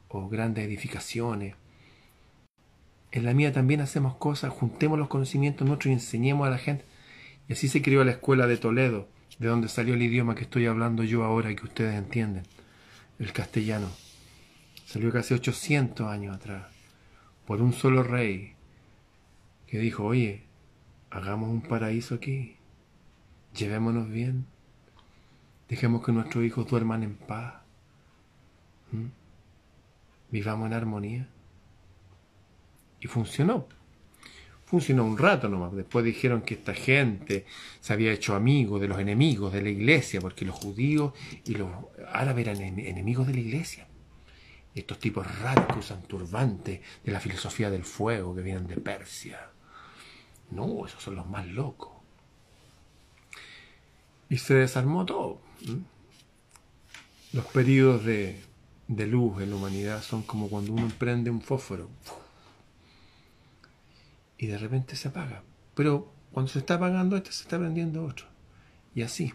[0.09, 1.55] o grandes edificaciones.
[3.13, 6.85] En la mía también hacemos cosas, juntemos los conocimientos nuestros y enseñemos a la gente.
[7.49, 10.67] Y así se creó la escuela de Toledo, de donde salió el idioma que estoy
[10.67, 12.45] hablando yo ahora y que ustedes entienden,
[13.19, 13.89] el castellano.
[14.87, 16.67] Salió casi 800 años atrás,
[17.47, 18.55] por un solo rey,
[19.67, 20.45] que dijo, oye,
[21.11, 22.57] hagamos un paraíso aquí,
[23.55, 24.47] llevémonos bien,
[25.69, 27.55] dejemos que nuestros hijos duerman en paz,
[30.31, 31.29] vivamos en armonía.
[33.01, 33.69] Y funcionó
[34.75, 35.73] funcionó un rato nomás.
[35.73, 37.47] Después dijeron que esta gente
[37.81, 41.13] se había hecho amigo de los enemigos de la iglesia, porque los judíos
[41.45, 41.71] y los
[42.13, 43.87] árabes eran enemigos de la iglesia.
[44.75, 49.39] Estos tipos raros que usan turbantes de la filosofía del fuego que vienen de Persia.
[50.51, 51.93] No, esos son los más locos.
[54.29, 55.41] Y se desarmó todo.
[57.33, 58.41] Los periodos de,
[58.89, 61.89] de luz en la humanidad son como cuando uno prende un fósforo
[64.39, 65.43] y de repente se apaga.
[65.75, 68.27] Pero cuando se está apagando este se está prendiendo otro.
[68.95, 69.33] Y así.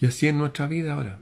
[0.00, 1.18] Y así en nuestra vida ahora.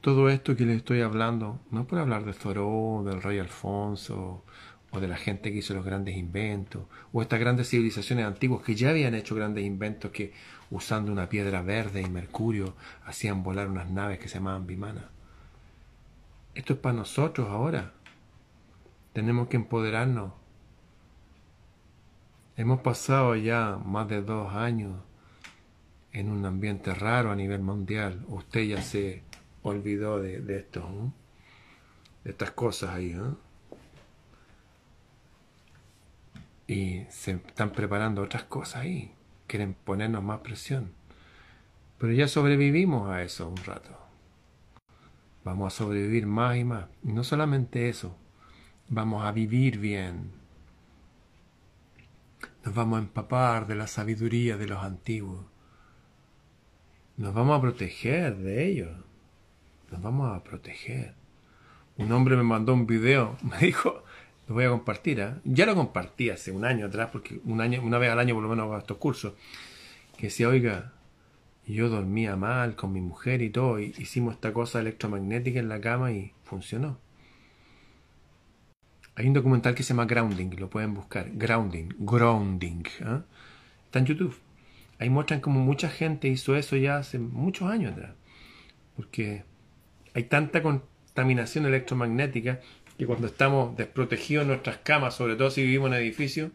[0.00, 4.44] Todo esto que les estoy hablando, no es por hablar de Thoreau, del rey Alfonso,
[4.90, 8.74] o de la gente que hizo los grandes inventos, o estas grandes civilizaciones antiguas que
[8.74, 10.32] ya habían hecho grandes inventos que
[10.70, 15.04] usando una piedra verde y mercurio hacían volar unas naves que se llamaban bimanas.
[16.54, 17.92] Esto es para nosotros ahora.
[19.12, 20.32] Tenemos que empoderarnos
[22.58, 24.96] Hemos pasado ya más de dos años
[26.12, 28.24] en un ambiente raro a nivel mundial.
[28.28, 29.22] Usted ya se
[29.62, 31.12] olvidó de, esto,
[32.24, 33.14] de estas cosas ahí.
[36.66, 39.12] Y se están preparando otras cosas ahí.
[39.46, 40.92] Quieren ponernos más presión.
[41.98, 43.98] Pero ya sobrevivimos a eso un rato.
[45.44, 46.86] Vamos a sobrevivir más y más.
[47.04, 48.16] Y no solamente eso,
[48.88, 50.45] vamos a vivir bien
[52.66, 55.46] nos vamos a empapar de la sabiduría de los antiguos.
[57.16, 58.90] Nos vamos a proteger de ellos.
[59.92, 61.14] Nos vamos a proteger.
[61.96, 64.02] Un hombre me mandó un video, me dijo,
[64.48, 65.34] lo voy a compartir, ¿eh?
[65.44, 68.42] ya lo compartí hace un año atrás, porque un año, una vez al año por
[68.42, 69.34] lo menos hago estos cursos,
[70.18, 70.92] que decía, oiga,
[71.68, 75.80] yo dormía mal con mi mujer y todo, y hicimos esta cosa electromagnética en la
[75.80, 76.98] cama y funcionó.
[79.16, 81.30] Hay un documental que se llama Grounding, lo pueden buscar.
[81.32, 82.84] Grounding, Grounding.
[83.00, 83.20] ¿eh?
[83.86, 84.36] Está en YouTube.
[84.98, 88.12] Ahí muestran como mucha gente hizo eso ya hace muchos años atrás.
[88.94, 89.44] Porque
[90.14, 92.60] hay tanta contaminación electromagnética
[92.98, 96.52] que cuando estamos desprotegidos en nuestras camas, sobre todo si vivimos en edificios,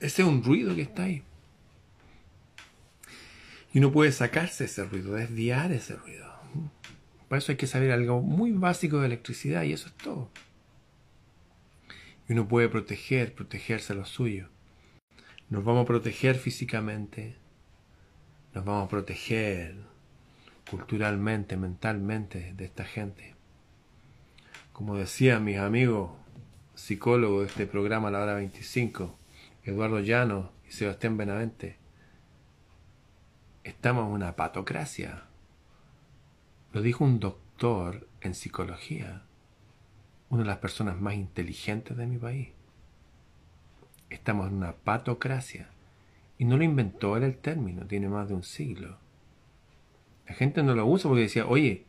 [0.00, 1.22] ese es un ruido que está ahí.
[3.72, 6.26] Y uno puede sacarse ese ruido, desviar ese ruido.
[7.28, 10.30] Para eso hay que saber algo muy básico de electricidad y eso es todo.
[12.28, 14.48] Y uno puede proteger, protegerse a lo suyo.
[15.50, 17.36] Nos vamos a proteger físicamente,
[18.54, 19.76] nos vamos a proteger
[20.70, 23.34] culturalmente, mentalmente de esta gente.
[24.72, 26.12] Como decían mis amigos
[26.74, 29.16] psicólogos de este programa La Hora 25,
[29.64, 31.76] Eduardo Llano y Sebastián Benavente,
[33.62, 35.24] estamos en una patocracia.
[36.72, 39.22] Lo dijo un doctor en psicología
[40.28, 42.48] una de las personas más inteligentes de mi país.
[44.10, 45.70] Estamos en una patocracia.
[46.38, 48.98] Y no lo inventó él el término, tiene más de un siglo.
[50.26, 51.84] La gente no lo usa porque decía, oye,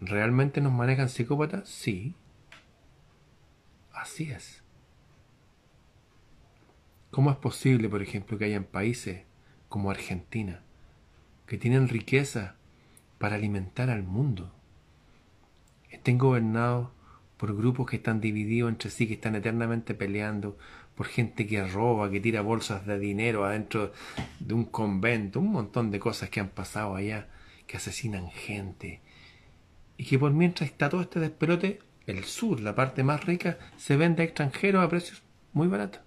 [0.00, 1.68] ¿realmente nos manejan psicópatas?
[1.68, 2.14] Sí.
[3.92, 4.62] Así es.
[7.10, 9.24] ¿Cómo es posible, por ejemplo, que hayan países
[9.68, 10.62] como Argentina,
[11.46, 12.56] que tienen riqueza
[13.18, 14.52] para alimentar al mundo.
[15.90, 16.88] Estén gobernados
[17.36, 20.56] por grupos que están divididos entre sí, que están eternamente peleando,
[20.94, 23.92] por gente que roba, que tira bolsas de dinero adentro
[24.40, 27.28] de un convento, un montón de cosas que han pasado allá,
[27.66, 29.00] que asesinan gente.
[29.98, 33.96] Y que por mientras está todo este despelote, el sur, la parte más rica, se
[33.96, 35.22] vende a extranjeros a precios
[35.52, 36.00] muy baratos.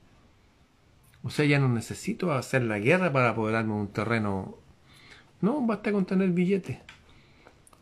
[1.21, 4.57] O sea, ya no necesito hacer la guerra para apoderarme de un terreno.
[5.41, 6.79] No, basta con tener billetes.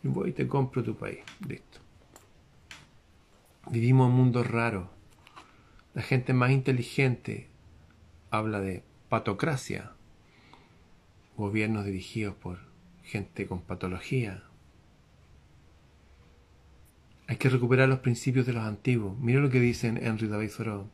[0.03, 1.19] Y voy y te compro tu país.
[1.47, 1.86] Listo.
[3.69, 4.87] Vivimos en mundos raros.
[5.93, 7.49] La gente más inteligente
[8.31, 9.91] habla de patocracia.
[11.35, 12.59] Gobiernos dirigidos por
[13.03, 14.43] gente con patología.
[17.27, 19.19] Hay que recuperar los principios de los antiguos.
[19.19, 20.89] Mira lo que dicen Henry David Thoreau.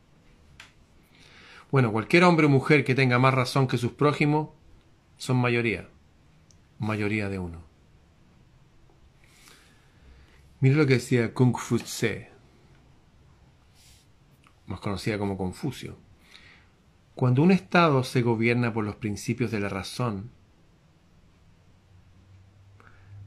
[1.70, 4.48] Bueno, cualquier hombre o mujer que tenga más razón que sus prójimos
[5.16, 5.88] son mayoría.
[6.80, 7.62] Mayoría de uno.
[10.58, 12.33] Mira lo que decía Kung Fu Tse,
[14.74, 15.96] más conocida como Confucio.
[17.14, 20.30] Cuando un Estado se gobierna por los principios de la razón,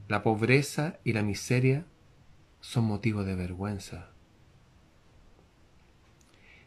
[0.08, 1.86] la pobreza y la miseria
[2.60, 4.10] son motivo de vergüenza.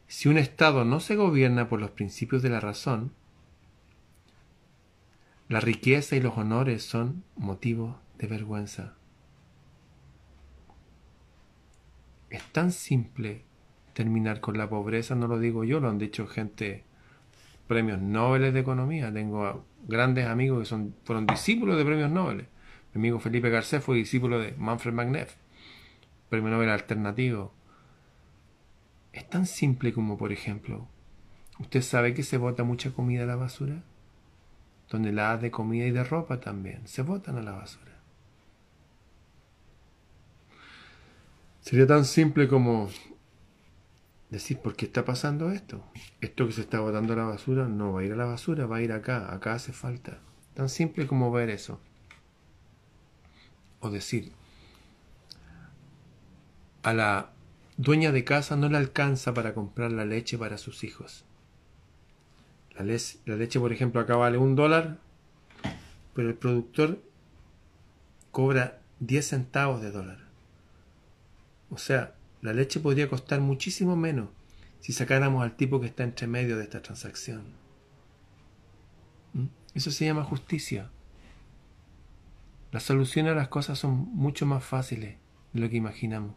[0.08, 3.14] Si un Estado no se gobierna por los principios de la razón,
[5.48, 8.96] la riqueza y los honores son motivo de vergüenza.
[12.32, 13.44] Es tan simple
[13.94, 16.84] terminar con la pobreza, no lo digo yo, lo han dicho gente,
[17.68, 19.12] premios Nobel de Economía.
[19.14, 22.48] Tengo grandes amigos que son, fueron discípulos de premios Nobel.
[22.94, 25.36] Mi amigo Felipe Garcés fue discípulo de Manfred Magneff
[26.32, 27.52] premio Nobel alternativo.
[29.12, 30.88] Es tan simple como, por ejemplo,
[31.60, 33.84] ¿usted sabe que se bota mucha comida a la basura?
[34.88, 37.92] Toneladas de comida y de ropa también se botan a la basura.
[41.60, 42.89] Sería tan simple como
[44.32, 45.84] decir, ¿por qué está pasando esto?
[46.22, 48.66] Esto que se está botando a la basura no va a ir a la basura,
[48.66, 50.20] va a ir acá, acá hace falta.
[50.54, 51.80] Tan simple como ver eso.
[53.82, 54.32] O decir,
[56.84, 57.32] a la
[57.78, 61.26] dueña de casa no le alcanza para comprar la leche para sus hijos.
[62.78, 62.86] La,
[63.26, 64.98] la leche, por ejemplo, acá vale un dólar,
[66.16, 67.02] pero el productor
[68.32, 70.20] cobra 10 centavos de dólar.
[71.70, 74.30] O sea, la leche podría costar muchísimo menos
[74.80, 77.44] si sacáramos al tipo que está entre medio de esta transacción.
[79.34, 79.46] ¿Mm?
[79.76, 80.89] Eso se llama justicia.
[82.72, 85.18] Las soluciones a las cosas son mucho más fáciles
[85.54, 86.36] de lo que imaginamos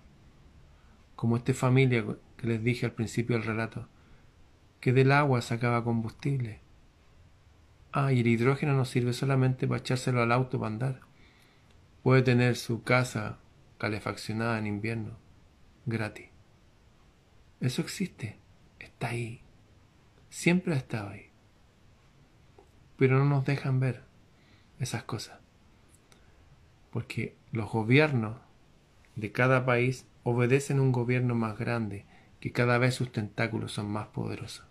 [1.17, 2.05] como esta familia
[2.37, 3.89] que les dije al principio del relato,
[4.81, 6.61] que del agua sacaba combustible.
[7.93, 11.01] Ah, y el hidrógeno no sirve solamente para echárselo al auto para andar.
[12.03, 13.39] Puede tener su casa
[13.79, 15.17] calefaccionada en invierno,
[15.87, 16.29] gratis.
[17.61, 18.39] Eso existe,
[18.79, 19.41] está ahí,
[20.29, 21.31] siempre ha estado ahí.
[22.97, 24.03] Pero no nos dejan ver
[24.79, 25.41] esas cosas.
[26.91, 28.37] Porque los gobiernos
[29.17, 32.05] de cada país obedecen a un gobierno más grande,
[32.41, 34.67] que cada vez sus tentáculos son más poderosos.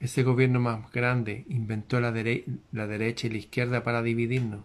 [0.00, 2.12] Ese gobierno más grande inventó la,
[2.72, 4.64] la derecha y la izquierda para dividirnos.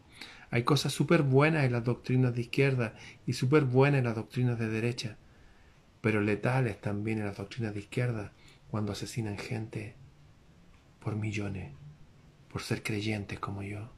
[0.52, 2.96] Hay cosas súper buenas en las doctrinas de izquierda
[3.26, 5.18] y súper buenas en las doctrinas de derecha,
[6.02, 8.34] pero letales también en las doctrinas de izquierda
[8.72, 9.96] cuando asesinan gente
[11.00, 11.74] por millones,
[12.52, 13.92] por ser creyentes como yo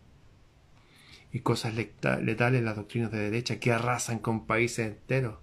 [1.32, 5.38] y cosas letales las doctrinas de derecha que arrasan con países enteros.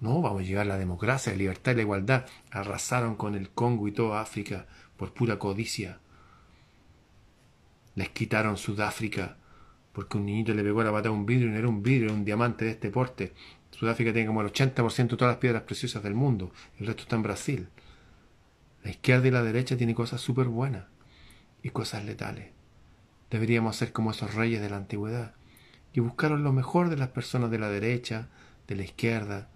[0.00, 2.26] No, vamos a llegar a la democracia, la libertad y la igualdad.
[2.50, 4.66] Arrasaron con el Congo y toda África
[4.96, 6.00] por pura codicia.
[7.94, 9.36] Les quitaron Sudáfrica
[9.96, 12.08] porque un niñito le pegó la pata a un vidrio y no era un vidrio,
[12.08, 13.32] era un diamante de este porte.
[13.70, 16.52] Sudáfrica tiene como el 80% de todas las piedras preciosas del mundo.
[16.78, 17.68] El resto está en Brasil.
[18.84, 20.84] La izquierda y la derecha tienen cosas súper buenas
[21.62, 22.50] y cosas letales.
[23.30, 25.34] Deberíamos ser como esos reyes de la antigüedad,
[25.94, 28.28] que buscaron lo mejor de las personas de la derecha,
[28.68, 29.48] de la izquierda,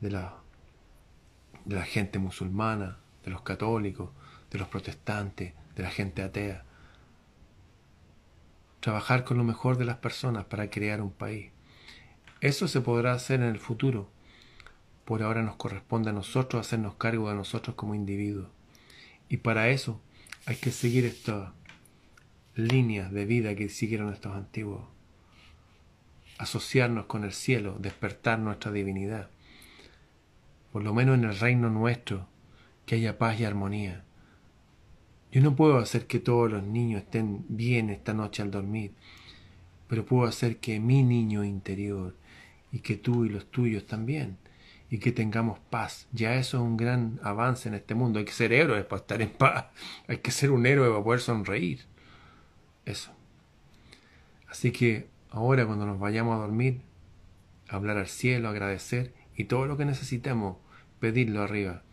[0.00, 4.12] de la gente musulmana, de los católicos,
[4.50, 6.64] de los protestantes, de la gente atea.
[8.82, 11.52] Trabajar con lo mejor de las personas para crear un país.
[12.40, 14.10] Eso se podrá hacer en el futuro.
[15.04, 18.48] Por ahora nos corresponde a nosotros hacernos cargo de nosotros como individuos.
[19.28, 20.00] Y para eso
[20.46, 21.52] hay que seguir esta
[22.56, 24.82] líneas de vida que siguieron estos antiguos.
[26.38, 29.30] Asociarnos con el cielo, despertar nuestra divinidad.
[30.72, 32.26] Por lo menos en el reino nuestro,
[32.84, 34.02] que haya paz y armonía.
[35.32, 38.92] Yo no puedo hacer que todos los niños estén bien esta noche al dormir,
[39.88, 42.14] pero puedo hacer que mi niño interior
[42.70, 44.36] y que tú y los tuyos también
[44.90, 46.06] y que tengamos paz.
[46.12, 48.18] Ya eso es un gran avance en este mundo.
[48.18, 49.68] Hay que ser héroes para estar en paz.
[50.06, 51.80] Hay que ser un héroe para poder sonreír.
[52.84, 53.10] Eso.
[54.48, 56.82] Así que ahora cuando nos vayamos a dormir,
[57.70, 60.58] hablar al cielo, agradecer y todo lo que necesitemos,
[61.00, 61.84] pedirlo arriba.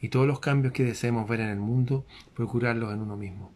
[0.00, 3.52] Y todos los cambios que deseemos ver en el mundo, procurarlos en uno mismo.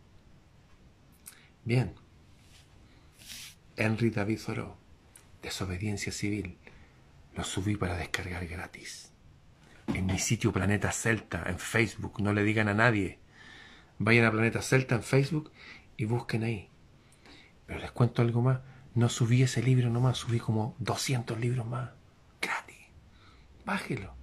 [1.65, 1.95] Bien.
[3.77, 4.77] Henry David Thoreau,
[5.43, 6.59] Desobediencia Civil.
[7.35, 9.11] Lo subí para descargar gratis.
[9.89, 12.21] En mi sitio Planeta Celta, en Facebook.
[12.21, 13.19] No le digan a nadie.
[13.99, 15.51] Vayan a Planeta Celta en Facebook
[15.97, 16.69] y busquen ahí.
[17.67, 18.61] Pero les cuento algo más.
[18.95, 21.91] No subí ese libro nomás, subí como 200 libros más.
[22.41, 22.87] Gratis.
[23.65, 24.15] Bájelo.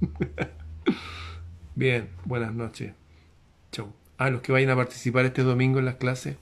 [1.80, 2.92] Bien, buenas noches.
[3.72, 3.94] Chau.
[4.18, 6.36] Ah, los que vayan a participar este domingo en las clases,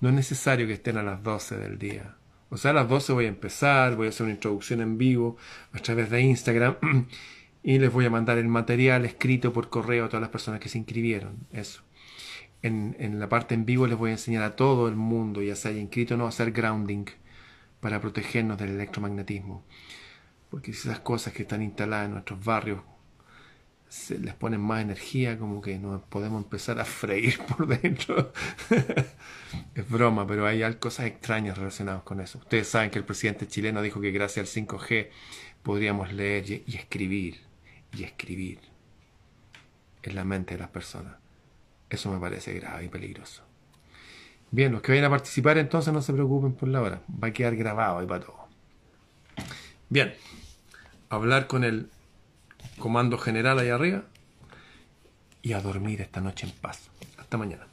[0.00, 2.16] no es necesario que estén a las 12 del día.
[2.48, 5.36] O sea, a las 12 voy a empezar, voy a hacer una introducción en vivo
[5.74, 6.76] a través de Instagram
[7.62, 10.70] y les voy a mandar el material escrito por correo a todas las personas que
[10.70, 11.46] se inscribieron.
[11.52, 11.82] Eso.
[12.62, 15.56] En, en la parte en vivo les voy a enseñar a todo el mundo, ya
[15.56, 17.04] se haya inscrito o no, a hacer grounding
[17.80, 19.62] para protegernos del electromagnetismo.
[20.48, 22.80] Porque esas cosas que están instaladas en nuestros barrios
[23.94, 28.32] se les ponen más energía, como que nos podemos empezar a freír por dentro.
[29.74, 32.38] es broma, pero hay cosas extrañas relacionadas con eso.
[32.38, 35.10] Ustedes saben que el presidente chileno dijo que gracias al 5G
[35.62, 37.40] podríamos leer y escribir
[37.96, 38.58] y escribir
[40.02, 41.14] en la mente de las personas.
[41.88, 43.44] Eso me parece grave y peligroso.
[44.50, 47.02] Bien, los que vayan a participar entonces no se preocupen por la hora.
[47.22, 48.48] Va a quedar grabado ahí para todo.
[49.88, 50.12] Bien,
[51.10, 51.90] hablar con el
[52.78, 54.04] comando general ahí arriba
[55.42, 56.90] y a dormir esta noche en paz.
[57.18, 57.66] Hasta mañana.